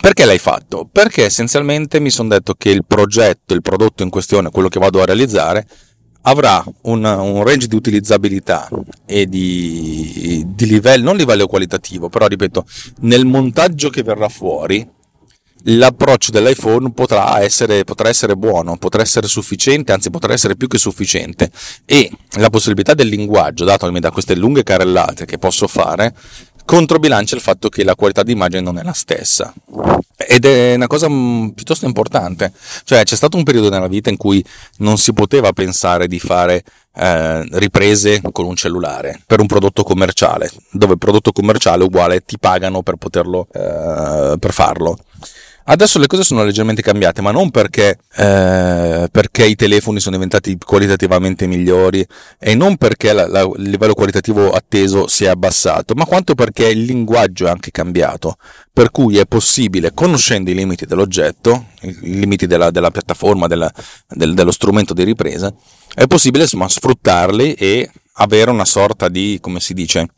Perché 0.00 0.24
l'hai 0.24 0.38
fatto? 0.38 0.88
Perché 0.90 1.24
essenzialmente 1.24 2.00
mi 2.00 2.10
sono 2.10 2.28
detto 2.28 2.54
che 2.54 2.70
il 2.70 2.84
progetto, 2.84 3.54
il 3.54 3.62
prodotto 3.62 4.02
in 4.02 4.10
questione, 4.10 4.50
quello 4.50 4.68
che 4.68 4.80
vado 4.80 5.00
a 5.00 5.04
realizzare, 5.04 5.66
avrà 6.22 6.64
un, 6.82 7.04
un, 7.04 7.42
range 7.44 7.66
di 7.66 7.74
utilizzabilità 7.74 8.68
e 9.06 9.26
di, 9.26 10.44
di 10.46 10.66
livello, 10.66 11.04
non 11.04 11.16
livello 11.16 11.46
qualitativo, 11.46 12.08
però 12.08 12.26
ripeto, 12.26 12.64
nel 13.00 13.24
montaggio 13.24 13.90
che 13.90 14.02
verrà 14.02 14.28
fuori, 14.28 14.88
l'approccio 15.64 16.30
dell'iPhone 16.30 16.92
potrà 16.92 17.40
essere, 17.40 17.84
potrà 17.84 18.08
essere 18.08 18.36
buono, 18.36 18.76
potrà 18.76 19.02
essere 19.02 19.26
sufficiente, 19.26 19.92
anzi 19.92 20.10
potrà 20.10 20.32
essere 20.32 20.56
più 20.56 20.68
che 20.68 20.78
sufficiente 20.78 21.50
e 21.84 22.10
la 22.38 22.50
possibilità 22.50 22.94
del 22.94 23.08
linguaggio, 23.08 23.64
datomi 23.64 24.00
da 24.00 24.10
queste 24.10 24.34
lunghe 24.34 24.62
carrellate 24.62 25.24
che 25.24 25.38
posso 25.38 25.66
fare, 25.66 26.14
controbilancia 26.64 27.34
il 27.34 27.40
fatto 27.40 27.68
che 27.68 27.84
la 27.84 27.94
qualità 27.94 28.22
di 28.22 28.32
immagine 28.32 28.60
non 28.60 28.78
è 28.78 28.82
la 28.82 28.92
stessa. 28.92 29.52
Ed 30.16 30.44
è 30.44 30.74
una 30.74 30.86
cosa 30.86 31.08
mm, 31.08 31.48
piuttosto 31.48 31.86
importante. 31.86 32.52
Cioè, 32.84 33.02
c'è 33.02 33.16
stato 33.16 33.36
un 33.36 33.42
periodo 33.42 33.68
nella 33.68 33.88
vita 33.88 34.10
in 34.10 34.16
cui 34.16 34.44
non 34.78 34.96
si 34.98 35.12
poteva 35.12 35.52
pensare 35.52 36.06
di 36.06 36.18
fare 36.18 36.62
eh, 36.94 37.46
riprese 37.58 38.20
con 38.32 38.46
un 38.46 38.54
cellulare 38.54 39.20
per 39.26 39.40
un 39.40 39.46
prodotto 39.46 39.82
commerciale, 39.82 40.50
dove 40.70 40.92
il 40.92 40.98
prodotto 40.98 41.32
commerciale 41.32 41.84
uguale 41.84 42.24
ti 42.24 42.38
pagano 42.38 42.82
per 42.82 42.96
poterlo 42.96 43.46
eh, 43.52 44.36
per 44.38 44.52
farlo. 44.52 44.98
Adesso 45.64 45.98
le 45.98 46.06
cose 46.06 46.24
sono 46.24 46.42
leggermente 46.44 46.82
cambiate, 46.82 47.22
ma 47.22 47.30
non 47.30 47.50
perché, 47.50 47.98
eh, 48.16 49.08
perché 49.10 49.46
i 49.46 49.54
telefoni 49.54 50.00
sono 50.00 50.16
diventati 50.16 50.58
qualitativamente 50.58 51.46
migliori 51.46 52.04
e 52.38 52.54
non 52.54 52.76
perché 52.76 53.12
la, 53.12 53.28
la, 53.28 53.42
il 53.42 53.70
livello 53.70 53.94
qualitativo 53.94 54.50
atteso 54.50 55.06
si 55.06 55.24
è 55.24 55.28
abbassato, 55.28 55.94
ma 55.94 56.04
quanto 56.04 56.34
perché 56.34 56.68
il 56.68 56.82
linguaggio 56.82 57.46
è 57.46 57.50
anche 57.50 57.70
cambiato, 57.70 58.36
per 58.72 58.90
cui 58.90 59.18
è 59.18 59.26
possibile, 59.26 59.92
conoscendo 59.94 60.50
i 60.50 60.54
limiti 60.54 60.84
dell'oggetto, 60.84 61.66
i 61.82 62.18
limiti 62.18 62.46
della, 62.46 62.70
della 62.70 62.90
piattaforma, 62.90 63.46
della, 63.46 63.70
del, 64.08 64.34
dello 64.34 64.50
strumento 64.50 64.94
di 64.94 65.04
ripresa, 65.04 65.52
è 65.94 66.06
possibile 66.06 66.44
insomma, 66.44 66.68
sfruttarli 66.68 67.54
e 67.54 67.90
avere 68.14 68.50
una 68.50 68.64
sorta 68.64 69.08
di, 69.08 69.38
come 69.40 69.60
si 69.60 69.74
dice, 69.74 70.08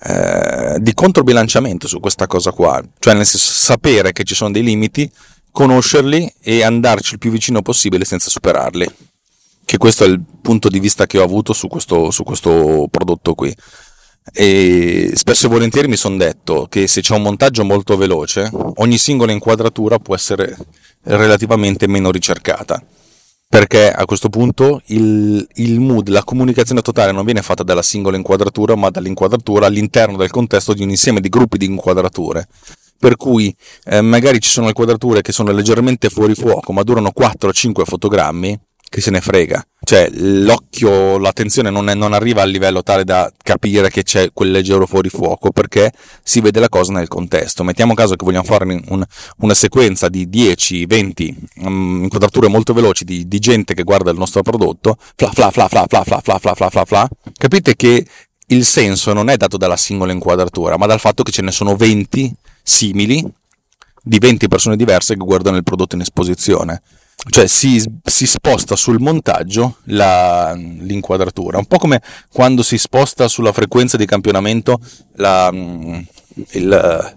eh, 0.00 0.76
di 0.78 0.94
controbilanciamento 0.94 1.88
su 1.88 1.98
questa 1.98 2.26
cosa 2.26 2.52
qua, 2.52 2.82
cioè 2.98 3.14
nel 3.14 3.26
senso 3.26 3.52
sapere 3.52 4.12
che 4.12 4.24
ci 4.24 4.34
sono 4.34 4.52
dei 4.52 4.62
limiti, 4.62 5.10
conoscerli 5.50 6.32
e 6.40 6.62
andarci 6.62 7.14
il 7.14 7.18
più 7.18 7.30
vicino 7.30 7.62
possibile 7.62 8.04
senza 8.04 8.30
superarli. 8.30 8.88
Che 9.64 9.76
questo 9.76 10.04
è 10.04 10.06
il 10.06 10.22
punto 10.40 10.68
di 10.68 10.78
vista 10.78 11.06
che 11.06 11.18
ho 11.18 11.24
avuto 11.24 11.52
su 11.52 11.66
questo, 11.66 12.10
su 12.10 12.22
questo 12.22 12.86
prodotto 12.90 13.34
qui. 13.34 13.54
e 14.32 15.10
spesso 15.14 15.46
e 15.46 15.48
volentieri 15.48 15.88
mi 15.88 15.96
sono 15.96 16.16
detto 16.16 16.66
che 16.68 16.86
se 16.86 17.00
c'è 17.00 17.14
un 17.14 17.22
montaggio 17.22 17.64
molto 17.64 17.96
veloce, 17.96 18.48
ogni 18.76 18.98
singola 18.98 19.32
inquadratura 19.32 19.98
può 19.98 20.14
essere 20.14 20.56
relativamente 21.02 21.86
meno 21.88 22.10
ricercata. 22.10 22.82
Perché 23.50 23.90
a 23.90 24.04
questo 24.04 24.28
punto 24.28 24.82
il, 24.86 25.46
il 25.54 25.80
mood, 25.80 26.08
la 26.08 26.22
comunicazione 26.22 26.82
totale 26.82 27.12
non 27.12 27.24
viene 27.24 27.40
fatta 27.40 27.62
dalla 27.62 27.82
singola 27.82 28.16
inquadratura, 28.16 28.76
ma 28.76 28.90
dall'inquadratura 28.90 29.66
all'interno 29.66 30.18
del 30.18 30.30
contesto 30.30 30.74
di 30.74 30.82
un 30.82 30.90
insieme 30.90 31.20
di 31.20 31.30
gruppi 31.30 31.56
di 31.56 31.64
inquadrature. 31.64 32.46
Per 32.98 33.16
cui 33.16 33.54
eh, 33.84 34.02
magari 34.02 34.40
ci 34.40 34.50
sono 34.50 34.66
inquadrature 34.66 35.22
che 35.22 35.32
sono 35.32 35.52
leggermente 35.52 36.10
fuori 36.10 36.34
fuoco 36.34 36.72
ma 36.72 36.82
durano 36.82 37.12
4-5 37.16 37.84
fotogrammi 37.84 38.60
che 38.88 39.00
se 39.00 39.10
ne 39.10 39.20
frega. 39.20 39.64
Cioè, 39.80 40.08
l'occhio, 40.12 41.18
l'attenzione 41.18 41.70
non, 41.70 41.88
è, 41.88 41.94
non, 41.94 42.12
arriva 42.12 42.42
al 42.42 42.50
livello 42.50 42.82
tale 42.82 43.04
da 43.04 43.30
capire 43.42 43.90
che 43.90 44.02
c'è 44.02 44.30
quel 44.32 44.50
leggero 44.50 44.86
fuorifuoco 44.86 45.50
perché 45.50 45.92
si 46.22 46.40
vede 46.40 46.60
la 46.60 46.68
cosa 46.68 46.92
nel 46.92 47.08
contesto. 47.08 47.64
Mettiamo 47.64 47.94
caso 47.94 48.16
che 48.16 48.24
vogliamo 48.24 48.44
fare 48.44 48.64
un, 48.64 49.04
una 49.38 49.54
sequenza 49.54 50.08
di 50.08 50.28
10, 50.28 50.86
20 50.86 51.36
um, 51.56 52.00
inquadrature 52.02 52.48
molto 52.48 52.72
veloci 52.72 53.04
di, 53.04 53.26
di, 53.26 53.38
gente 53.38 53.74
che 53.74 53.82
guarda 53.82 54.10
il 54.10 54.18
nostro 54.18 54.42
prodotto, 54.42 54.96
fla 55.14 55.30
fla 55.30 55.50
fla 55.50 55.68
fla 55.68 55.86
fla 55.86 56.04
fla 56.04 56.20
fla 56.20 56.38
fla 56.38 56.54
fla 56.54 56.70
fla 56.70 56.84
fla. 56.84 57.08
Capite 57.34 57.76
che 57.76 58.06
il 58.50 58.64
senso 58.64 59.12
non 59.12 59.28
è 59.28 59.36
dato 59.36 59.56
dalla 59.56 59.76
singola 59.76 60.12
inquadratura, 60.12 60.76
ma 60.76 60.86
dal 60.86 61.00
fatto 61.00 61.22
che 61.22 61.32
ce 61.32 61.42
ne 61.42 61.50
sono 61.50 61.76
20 61.76 62.34
simili 62.62 63.24
di 64.02 64.18
20 64.18 64.48
persone 64.48 64.76
diverse 64.76 65.14
che 65.14 65.24
guardano 65.24 65.56
il 65.56 65.62
prodotto 65.62 65.94
in 65.94 66.00
esposizione 66.00 66.82
cioè 67.30 67.46
si, 67.48 67.82
si, 68.04 68.26
sposta 68.26 68.76
sul 68.76 69.00
montaggio 69.00 69.78
la, 69.86 70.54
l'inquadratura, 70.54 71.58
un 71.58 71.66
po' 71.66 71.78
come 71.78 72.00
quando 72.32 72.62
si 72.62 72.78
sposta 72.78 73.26
sulla 73.26 73.52
frequenza 73.52 73.96
di 73.96 74.06
campionamento 74.06 74.78
la, 75.16 75.50
il, 75.52 77.16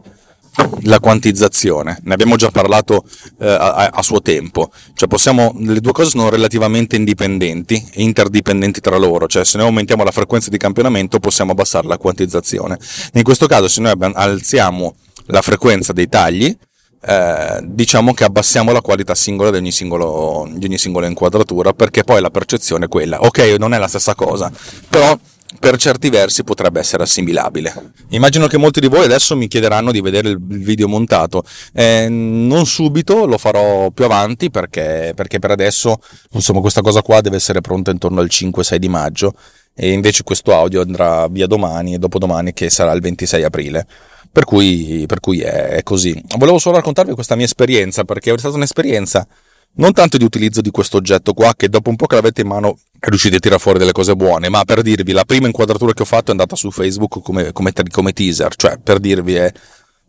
la 0.83 0.99
quantizzazione. 0.99 1.99
Ne 2.03 2.13
abbiamo 2.13 2.35
già 2.35 2.49
parlato 2.49 3.03
eh, 3.39 3.47
a, 3.47 3.89
a, 3.93 4.01
suo 4.01 4.21
tempo. 4.21 4.71
Cioè 4.95 5.07
possiamo, 5.07 5.53
le 5.59 5.79
due 5.79 5.91
cose 5.91 6.09
sono 6.09 6.29
relativamente 6.29 6.95
indipendenti 6.95 7.81
interdipendenti 7.95 8.79
tra 8.81 8.97
loro. 8.97 9.27
Cioè 9.27 9.45
se 9.45 9.57
noi 9.57 9.67
aumentiamo 9.67 10.03
la 10.03 10.11
frequenza 10.11 10.49
di 10.49 10.57
campionamento 10.57 11.19
possiamo 11.19 11.51
abbassare 11.51 11.87
la 11.87 11.97
quantizzazione. 11.97 12.77
In 13.13 13.23
questo 13.23 13.47
caso 13.47 13.67
se 13.67 13.81
noi 13.81 13.93
alziamo 14.13 14.95
la 15.27 15.41
frequenza 15.41 15.93
dei 15.93 16.09
tagli 16.09 16.55
eh, 17.03 17.59
diciamo 17.63 18.13
che 18.13 18.23
abbassiamo 18.23 18.71
la 18.71 18.81
qualità 18.81 19.15
singola 19.15 19.49
di 19.49 19.57
ogni, 19.57 19.71
singolo, 19.71 20.47
di 20.53 20.65
ogni 20.65 20.77
singola 20.77 21.07
inquadratura 21.07 21.73
perché 21.73 22.03
poi 22.03 22.21
la 22.21 22.29
percezione 22.29 22.85
è 22.85 22.87
quella. 22.87 23.21
Ok, 23.21 23.39
non 23.57 23.73
è 23.73 23.77
la 23.77 23.87
stessa 23.87 24.13
cosa, 24.13 24.51
però 24.89 25.17
per 25.59 25.77
certi 25.77 26.09
versi 26.09 26.43
potrebbe 26.43 26.79
essere 26.79 27.03
assimilabile. 27.03 27.93
Immagino 28.09 28.47
che 28.47 28.57
molti 28.57 28.79
di 28.79 28.87
voi 28.87 29.05
adesso 29.05 29.35
mi 29.35 29.47
chiederanno 29.47 29.91
di 29.91 30.01
vedere 30.01 30.29
il 30.29 30.39
video 30.39 30.87
montato. 30.87 31.43
Eh, 31.73 32.07
non 32.09 32.65
subito, 32.65 33.25
lo 33.25 33.37
farò 33.37 33.89
più 33.91 34.05
avanti 34.05 34.49
perché, 34.49 35.13
perché, 35.15 35.39
per 35.39 35.51
adesso 35.51 35.99
insomma, 36.31 36.61
questa 36.61 36.81
cosa 36.81 37.01
qua 37.01 37.21
deve 37.21 37.35
essere 37.35 37.61
pronta 37.61 37.91
intorno 37.91 38.21
al 38.21 38.27
5-6 38.29 38.75
di 38.75 38.89
maggio 38.89 39.33
e 39.73 39.91
invece 39.91 40.23
questo 40.23 40.53
audio 40.53 40.81
andrà 40.81 41.27
via 41.27 41.47
domani 41.47 41.93
e 41.93 41.97
dopodomani 41.97 42.53
che 42.53 42.69
sarà 42.69 42.91
il 42.91 43.01
26 43.01 43.43
aprile. 43.43 43.87
Per 44.32 44.46
cui, 44.46 45.04
per 45.08 45.20
cui 45.20 45.41
è 45.41 45.82
così. 45.84 46.22
Volevo 46.38 46.58
solo 46.58 46.78
raccontarvi 46.78 47.13
questa 47.13 47.36
mia 47.36 47.46
esperienza, 47.46 48.04
perché 48.06 48.34
è 48.34 48.38
stata 48.38 48.56
un'esperienza 48.56 49.28
non 49.74 49.94
tanto 49.94 50.17
di 50.17 50.24
utilizzo 50.24 50.62
di 50.62 50.72
questo 50.72 50.98
oggetto 50.98 51.34
qua, 51.34 51.54
che 51.56 51.70
dopo 51.70 51.89
un 51.89 51.96
po' 51.96 52.08
che 52.08 52.15
l'avete 52.15 52.41
in 52.41 52.48
mano 52.48 52.78
riuscite 53.00 53.38
a 53.38 53.39
tirare 53.39 53.62
fuori 53.62 53.80
delle 53.80 53.94
cose 53.94 54.15
buone, 54.15 54.50
ma 54.50 54.65
per 54.65 54.82
dirvi, 54.82 55.12
la 55.13 55.24
prima 55.24 55.48
inquadratura 55.48 55.94
che 55.94 56.02
ho 56.02 56.06
fatto 56.06 56.28
è 56.28 56.32
andata 56.32 56.56
su 56.56 56.72
Facebook 56.72 57.22
come, 57.22 57.52
come, 57.52 57.72
come 57.89 58.12
teaser, 58.12 58.56
cioè 58.56 58.78
per 58.80 59.00
dirvi 59.00 59.36
è 59.36 59.52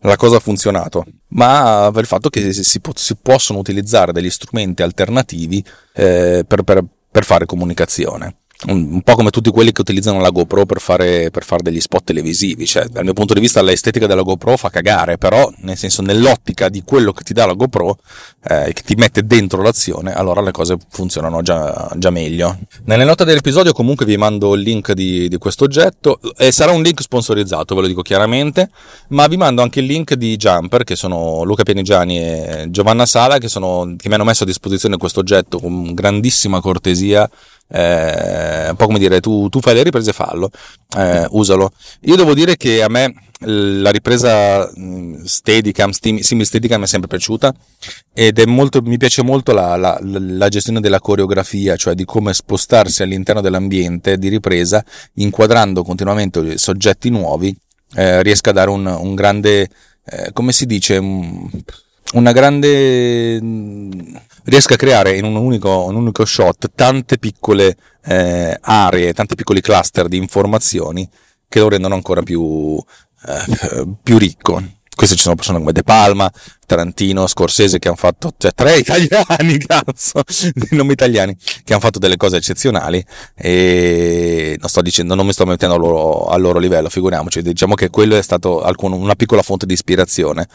la 0.00 0.16
cosa 0.16 0.36
ha 0.36 0.40
funzionato, 0.40 1.04
ma 1.28 1.90
per 1.92 2.02
il 2.02 2.08
fatto 2.08 2.28
che 2.28 2.52
si, 2.52 2.64
si 2.64 3.16
possono 3.20 3.60
utilizzare 3.60 4.12
degli 4.12 4.30
strumenti 4.30 4.82
alternativi 4.82 5.64
eh, 5.94 6.44
per, 6.46 6.62
per, 6.62 6.84
per 7.10 7.24
fare 7.24 7.46
comunicazione 7.46 8.38
un, 8.66 8.92
un, 8.92 9.02
po' 9.02 9.14
come 9.14 9.30
tutti 9.30 9.50
quelli 9.50 9.72
che 9.72 9.80
utilizzano 9.80 10.20
la 10.20 10.30
GoPro 10.30 10.66
per 10.66 10.80
fare, 10.80 11.30
per 11.30 11.44
fare, 11.44 11.62
degli 11.62 11.80
spot 11.80 12.04
televisivi, 12.04 12.66
cioè 12.66 12.86
dal 12.86 13.04
mio 13.04 13.12
punto 13.12 13.34
di 13.34 13.40
vista 13.40 13.62
l'estetica 13.62 14.06
della 14.06 14.22
GoPro 14.22 14.56
fa 14.56 14.70
cagare, 14.70 15.18
però 15.18 15.50
nel 15.58 15.76
senso 15.76 16.02
nell'ottica 16.02 16.68
di 16.68 16.82
quello 16.84 17.12
che 17.12 17.24
ti 17.24 17.32
dà 17.32 17.46
la 17.46 17.54
GoPro 17.54 17.98
eh, 18.48 18.68
e 18.68 18.72
che 18.72 18.82
ti 18.82 18.94
mette 18.94 19.24
dentro 19.26 19.62
l'azione, 19.62 20.12
allora 20.12 20.40
le 20.40 20.52
cose 20.52 20.76
funzionano 20.88 21.42
già, 21.42 21.90
già, 21.96 22.10
meglio. 22.10 22.58
Nelle 22.84 23.04
note 23.04 23.24
dell'episodio 23.24 23.72
comunque 23.72 24.06
vi 24.06 24.16
mando 24.16 24.54
il 24.54 24.62
link 24.62 24.92
di, 24.92 25.28
di 25.28 25.38
questo 25.38 25.64
oggetto 25.64 26.20
e 26.36 26.52
sarà 26.52 26.72
un 26.72 26.82
link 26.82 27.00
sponsorizzato, 27.00 27.74
ve 27.74 27.80
lo 27.82 27.86
dico 27.86 28.02
chiaramente, 28.02 28.70
ma 29.08 29.26
vi 29.26 29.36
mando 29.36 29.62
anche 29.62 29.80
il 29.80 29.86
link 29.86 30.14
di 30.14 30.36
Jumper 30.36 30.84
che 30.84 30.96
sono 30.96 31.42
Luca 31.42 31.62
Pianigiani 31.62 32.18
e 32.18 32.66
Giovanna 32.70 33.06
Sala 33.06 33.38
che, 33.38 33.48
sono, 33.48 33.94
che 33.96 34.08
mi 34.08 34.14
hanno 34.14 34.24
messo 34.24 34.44
a 34.44 34.46
disposizione 34.46 34.96
questo 34.96 35.20
oggetto 35.20 35.58
con 35.58 35.94
grandissima 35.94 36.60
cortesia 36.60 37.28
eh, 37.68 38.68
un 38.70 38.76
po' 38.76 38.86
come 38.86 38.98
dire 38.98 39.20
tu, 39.20 39.48
tu 39.48 39.60
fai 39.60 39.74
le 39.74 39.82
riprese 39.82 40.12
fallo. 40.12 40.50
Eh, 40.96 41.26
usalo. 41.30 41.72
Io 42.02 42.16
devo 42.16 42.34
dire 42.34 42.56
che 42.56 42.82
a 42.82 42.88
me 42.88 43.14
la 43.44 43.90
ripresa 43.90 44.70
Steadicam, 45.24 45.90
simil 45.90 46.46
Steadicam 46.46 46.78
mi 46.78 46.84
è 46.84 46.88
sempre 46.88 47.08
piaciuta 47.08 47.52
ed 48.12 48.38
è 48.38 48.44
molto, 48.44 48.82
mi 48.82 48.98
piace 48.98 49.22
molto 49.22 49.52
la, 49.52 49.76
la, 49.76 49.98
la, 50.00 50.48
gestione 50.48 50.80
della 50.80 51.00
coreografia, 51.00 51.76
cioè 51.76 51.94
di 51.94 52.04
come 52.04 52.34
spostarsi 52.34 53.02
all'interno 53.02 53.40
dell'ambiente 53.40 54.18
di 54.18 54.28
ripresa, 54.28 54.84
inquadrando 55.14 55.82
continuamente 55.82 56.58
soggetti 56.58 57.10
nuovi, 57.10 57.56
eh, 57.94 58.22
riesca 58.22 58.50
a 58.50 58.52
dare 58.52 58.70
un, 58.70 58.86
un 58.86 59.14
grande, 59.14 59.68
eh, 60.04 60.30
come 60.32 60.52
si 60.52 60.66
dice, 60.66 60.98
un, 60.98 61.50
una 62.14 62.32
grande 62.32 63.38
riesca 64.44 64.74
a 64.74 64.76
creare 64.76 65.16
in 65.16 65.24
un 65.24 65.36
unico, 65.36 65.84
un 65.84 65.96
unico 65.96 66.24
shot 66.24 66.70
tante 66.74 67.18
piccole 67.18 67.76
eh, 68.04 68.56
aree, 68.60 69.12
tanti 69.12 69.34
piccoli 69.34 69.60
cluster 69.60 70.08
di 70.08 70.16
informazioni 70.16 71.08
che 71.48 71.60
lo 71.60 71.68
rendono 71.68 71.94
ancora 71.94 72.22
più, 72.22 72.82
eh, 73.26 73.86
più 74.02 74.18
ricco. 74.18 74.62
Queste 74.94 75.16
ci 75.16 75.22
sono 75.22 75.34
persone 75.34 75.58
come 75.58 75.72
De 75.72 75.82
Palma, 75.82 76.30
Tarantino, 76.66 77.26
Scorsese 77.26 77.78
che 77.78 77.88
hanno 77.88 77.96
fatto, 77.96 78.32
cioè 78.36 78.52
tre 78.52 78.76
italiani, 78.76 79.56
cazzo, 79.64 80.22
dei 80.52 80.68
nomi 80.78 80.92
italiani, 80.92 81.34
che 81.64 81.72
hanno 81.72 81.80
fatto 81.80 81.98
delle 81.98 82.18
cose 82.18 82.36
eccezionali 82.36 83.04
e 83.34 84.56
non 84.60 84.68
sto 84.68 84.82
dicendo, 84.82 85.14
non 85.14 85.26
mi 85.26 85.32
sto 85.32 85.46
mettendo 85.46 85.74
al 85.74 85.80
loro, 85.80 86.26
al 86.26 86.40
loro 86.40 86.58
livello, 86.58 86.90
figuriamoci, 86.90 87.42
diciamo 87.42 87.74
che 87.74 87.88
quello 87.88 88.16
è 88.16 88.22
stato 88.22 88.62
alcun, 88.62 88.92
una 88.92 89.14
piccola 89.14 89.42
fonte 89.42 89.66
di 89.66 89.72
ispirazione. 89.72 90.46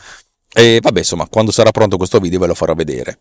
E 0.59 0.79
vabbè, 0.81 0.97
insomma, 0.97 1.27
quando 1.29 1.51
sarà 1.51 1.69
pronto 1.69 1.97
questo 1.97 2.17
video 2.17 2.39
ve 2.39 2.47
lo 2.47 2.55
farò 2.55 2.73
vedere. 2.73 3.19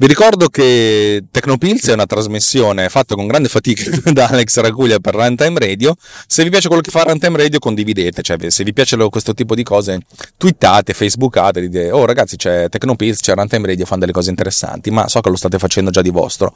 Vi 0.00 0.06
ricordo 0.06 0.48
che 0.48 1.24
Tecnopills 1.30 1.88
è 1.88 1.92
una 1.92 2.06
trasmissione 2.06 2.88
fatta 2.88 3.14
con 3.14 3.26
grande 3.26 3.50
fatica 3.50 3.84
da 4.12 4.28
Alex 4.28 4.58
Raguglia 4.60 4.98
per 4.98 5.14
Runtime 5.14 5.58
Radio. 5.58 5.94
Se 6.26 6.42
vi 6.42 6.48
piace 6.48 6.68
quello 6.68 6.80
che 6.80 6.90
fa 6.90 7.02
Runtime 7.02 7.36
Radio, 7.36 7.58
condividete. 7.58 8.22
Cioè, 8.22 8.50
se 8.50 8.64
vi 8.64 8.72
piace 8.72 8.96
questo 9.10 9.34
tipo 9.34 9.54
di 9.54 9.62
cose, 9.62 9.98
twittate, 10.38 10.94
facebookate, 10.94 11.60
dite, 11.60 11.90
oh 11.90 12.06
ragazzi, 12.06 12.36
c'è 12.36 12.70
Tecnopills, 12.70 13.20
c'è 13.20 13.34
Runtime 13.34 13.66
Radio, 13.66 13.84
fanno 13.84 14.00
delle 14.00 14.12
cose 14.12 14.30
interessanti, 14.30 14.90
ma 14.90 15.06
so 15.06 15.20
che 15.20 15.28
lo 15.28 15.36
state 15.36 15.58
facendo 15.58 15.90
già 15.90 16.00
di 16.00 16.08
vostro. 16.08 16.54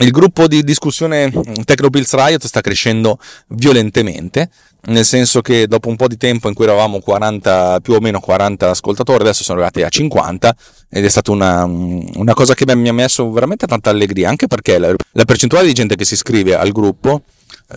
Il 0.00 0.10
gruppo 0.10 0.46
di 0.46 0.62
discussione 0.62 1.32
Tecnopills 1.64 2.12
Riot 2.12 2.44
sta 2.44 2.60
crescendo 2.60 3.18
violentemente 3.48 4.50
nel 4.86 5.04
senso 5.04 5.40
che 5.40 5.66
dopo 5.66 5.88
un 5.88 5.96
po' 5.96 6.08
di 6.08 6.16
tempo 6.16 6.48
in 6.48 6.54
cui 6.54 6.64
eravamo 6.64 7.00
40, 7.00 7.80
più 7.80 7.94
o 7.94 8.00
meno 8.00 8.20
40 8.20 8.70
ascoltatori, 8.70 9.22
adesso 9.22 9.42
sono 9.42 9.58
arrivati 9.58 9.82
a 9.82 9.88
50 9.88 10.54
ed 10.90 11.04
è 11.04 11.08
stata 11.08 11.30
una, 11.30 11.64
una 11.64 12.34
cosa 12.34 12.54
che 12.54 12.64
mi 12.74 12.88
ha 12.88 12.92
messo 12.92 13.30
veramente 13.30 13.66
tanta 13.66 13.90
allegria, 13.90 14.28
anche 14.28 14.46
perché 14.46 14.78
la, 14.78 14.94
la 15.12 15.24
percentuale 15.24 15.66
di 15.66 15.72
gente 15.72 15.96
che 15.96 16.04
si 16.04 16.14
iscrive 16.14 16.54
al 16.56 16.72
gruppo 16.72 17.22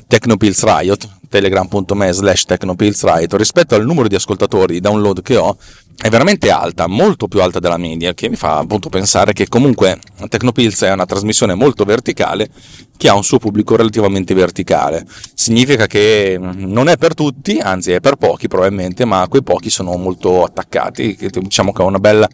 Technopills 0.07 0.63
Riot, 0.63 1.09
telegram.me 1.29 2.11
slash 2.11 2.43
Technopills 2.45 3.03
Riot, 3.03 3.33
rispetto 3.33 3.75
al 3.75 3.85
numero 3.85 4.07
di 4.07 4.15
ascoltatori, 4.15 4.73
di 4.73 4.79
download 4.79 5.21
che 5.21 5.37
ho, 5.37 5.57
è 5.99 6.09
veramente 6.09 6.51
alta, 6.51 6.87
molto 6.87 7.27
più 7.27 7.41
alta 7.41 7.59
della 7.59 7.77
media, 7.77 8.13
che 8.13 8.29
mi 8.29 8.35
fa 8.35 8.57
appunto 8.57 8.89
pensare 8.89 9.33
che 9.33 9.47
comunque 9.47 9.99
Technopills 10.27 10.83
è 10.83 10.91
una 10.91 11.05
trasmissione 11.05 11.55
molto 11.55 11.85
verticale 11.85 12.49
che 12.97 13.09
ha 13.09 13.15
un 13.15 13.23
suo 13.23 13.39
pubblico 13.39 13.75
relativamente 13.75 14.33
verticale. 14.33 15.05
Significa 15.33 15.87
che 15.87 16.37
non 16.39 16.89
è 16.89 16.97
per 16.97 17.13
tutti, 17.13 17.57
anzi 17.59 17.93
è 17.93 17.99
per 17.99 18.15
pochi 18.15 18.47
probabilmente, 18.47 19.05
ma 19.05 19.27
quei 19.27 19.43
pochi 19.43 19.69
sono 19.69 19.95
molto 19.95 20.43
attaccati, 20.43 21.17
diciamo 21.31 21.71
che 21.71 21.81
ha 21.81 21.85
una 21.85 21.99
bella 21.99 22.27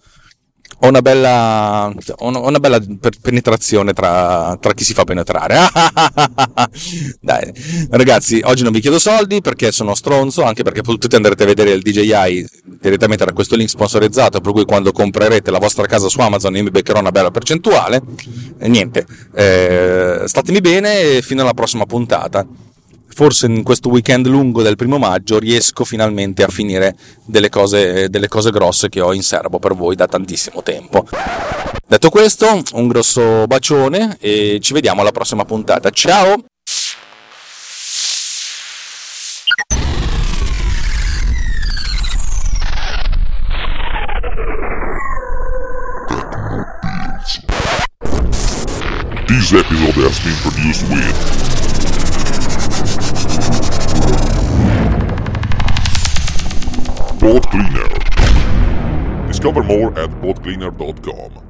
ho 0.79 0.87
una 0.87 1.01
bella, 1.01 1.93
ho 2.17 2.47
una 2.47 2.59
bella 2.59 2.79
penetrazione 3.21 3.93
tra, 3.93 4.57
tra, 4.59 4.73
chi 4.73 4.83
si 4.83 4.93
fa 4.93 5.03
penetrare. 5.03 5.57
Dai, 7.21 7.53
ragazzi, 7.89 8.41
oggi 8.43 8.63
non 8.63 8.71
vi 8.71 8.79
chiedo 8.79 8.99
soldi 8.99 9.41
perché 9.41 9.71
sono 9.71 9.95
stronzo, 9.95 10.43
anche 10.43 10.63
perché 10.63 10.81
potete 10.81 11.15
andare 11.15 11.35
a 11.37 11.45
vedere 11.45 11.71
il 11.71 11.81
DJI 11.81 12.45
direttamente 12.81 13.25
da 13.25 13.33
questo 13.33 13.55
link 13.55 13.69
sponsorizzato, 13.69 14.41
per 14.41 14.51
cui 14.51 14.65
quando 14.65 14.91
comprerete 14.91 15.51
la 15.51 15.59
vostra 15.59 15.85
casa 15.85 16.09
su 16.09 16.19
Amazon 16.19 16.55
io 16.55 16.63
mi 16.63 16.71
beccherò 16.71 16.99
una 16.99 17.11
bella 17.11 17.31
percentuale. 17.31 18.01
E 18.59 18.67
niente, 18.67 19.05
eh, 19.35 20.23
statemi 20.25 20.59
bene 20.61 21.17
e 21.17 21.21
fino 21.21 21.41
alla 21.41 21.53
prossima 21.53 21.85
puntata. 21.85 22.45
Forse 23.13 23.45
in 23.45 23.63
questo 23.63 23.89
weekend 23.89 24.27
lungo 24.27 24.61
del 24.61 24.75
primo 24.75 24.97
maggio 24.97 25.39
riesco 25.39 25.85
finalmente 25.85 26.43
a 26.43 26.47
finire 26.47 26.95
delle 27.25 27.49
cose, 27.49 28.09
delle 28.09 28.27
cose 28.27 28.49
grosse 28.49 28.89
che 28.89 29.01
ho 29.01 29.13
in 29.13 29.23
serbo 29.23 29.59
per 29.59 29.75
voi 29.75 29.95
da 29.95 30.07
tantissimo 30.07 30.63
tempo. 30.63 31.05
Detto 31.87 32.09
questo, 32.09 32.61
un 32.73 32.87
grosso 32.87 33.45
bacione 33.45 34.17
e 34.19 34.57
ci 34.61 34.73
vediamo 34.73 35.01
alla 35.01 35.11
prossima 35.11 35.45
puntata. 35.45 35.89
Ciao! 35.91 36.43
This 49.27 49.53
episode 49.53 49.97
has 49.97 50.19
been 50.19 50.35
produced 50.41 50.89
with 50.89 51.52
Boat 57.19 57.49
Cleaner. 57.49 59.27
Discover 59.27 59.63
more 59.63 59.97
at 59.97 60.09
boatcleaner.com. 60.21 61.43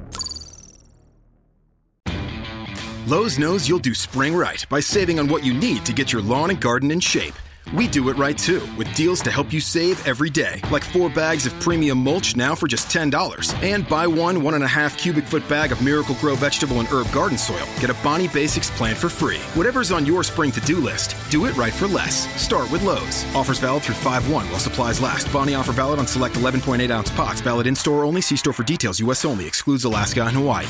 Lowe's 3.06 3.38
knows 3.38 3.68
you'll 3.68 3.78
do 3.78 3.92
spring 3.92 4.34
right 4.34 4.64
by 4.70 4.80
saving 4.80 5.18
on 5.18 5.28
what 5.28 5.44
you 5.44 5.52
need 5.52 5.84
to 5.84 5.92
get 5.92 6.12
your 6.12 6.22
lawn 6.22 6.50
and 6.50 6.60
garden 6.60 6.90
in 6.90 7.00
shape. 7.00 7.34
We 7.72 7.88
do 7.88 8.08
it 8.10 8.16
right 8.16 8.36
too, 8.36 8.62
with 8.76 8.92
deals 8.94 9.22
to 9.22 9.30
help 9.30 9.52
you 9.52 9.60
save 9.60 10.06
every 10.06 10.30
day, 10.30 10.60
like 10.70 10.84
four 10.84 11.08
bags 11.08 11.46
of 11.46 11.58
premium 11.60 11.98
mulch 11.98 12.36
now 12.36 12.54
for 12.54 12.68
just 12.68 12.88
$10. 12.88 13.62
And 13.62 13.88
buy 13.88 14.06
one 14.06 14.42
one 14.42 14.54
and 14.54 14.62
a 14.62 14.68
half 14.68 14.98
cubic 14.98 15.24
foot 15.24 15.48
bag 15.48 15.72
of 15.72 15.82
Miracle 15.82 16.14
Grow 16.16 16.34
vegetable 16.34 16.80
and 16.80 16.88
herb 16.88 17.10
garden 17.10 17.38
soil. 17.38 17.66
Get 17.80 17.90
a 17.90 17.94
Bonnie 18.02 18.28
Basics 18.28 18.70
plant 18.70 18.98
for 18.98 19.08
free. 19.08 19.38
Whatever's 19.54 19.92
on 19.92 20.04
your 20.04 20.22
spring 20.22 20.52
to 20.52 20.60
do 20.60 20.76
list, 20.76 21.16
do 21.30 21.46
it 21.46 21.56
right 21.56 21.72
for 21.72 21.86
less. 21.86 22.28
Start 22.40 22.70
with 22.70 22.82
Lowe's. 22.82 23.24
Offers 23.34 23.58
valid 23.58 23.82
through 23.82 23.94
5 23.96 24.30
1 24.30 24.50
while 24.50 24.58
supplies 24.58 25.00
last. 25.00 25.32
Bonnie 25.32 25.54
offer 25.54 25.72
valid 25.72 25.98
on 25.98 26.06
select 26.06 26.34
11.8 26.36 26.90
ounce 26.90 27.10
pots. 27.12 27.40
Valid 27.40 27.66
in 27.66 27.74
store 27.74 28.04
only. 28.04 28.20
See 28.20 28.36
store 28.36 28.52
for 28.52 28.64
details. 28.64 29.00
U.S. 29.00 29.24
only. 29.24 29.46
Excludes 29.46 29.84
Alaska 29.84 30.22
and 30.22 30.36
Hawaii. 30.36 30.66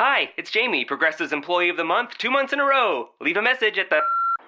Hi, 0.00 0.30
it's 0.36 0.52
Jamie, 0.52 0.84
Progressive's 0.84 1.32
Employee 1.32 1.70
of 1.70 1.76
the 1.76 1.82
Month, 1.82 2.18
two 2.18 2.30
months 2.30 2.52
in 2.52 2.60
a 2.60 2.64
row. 2.64 3.08
Leave 3.20 3.36
a 3.36 3.42
message 3.42 3.78
at 3.78 3.90
the. 3.90 4.00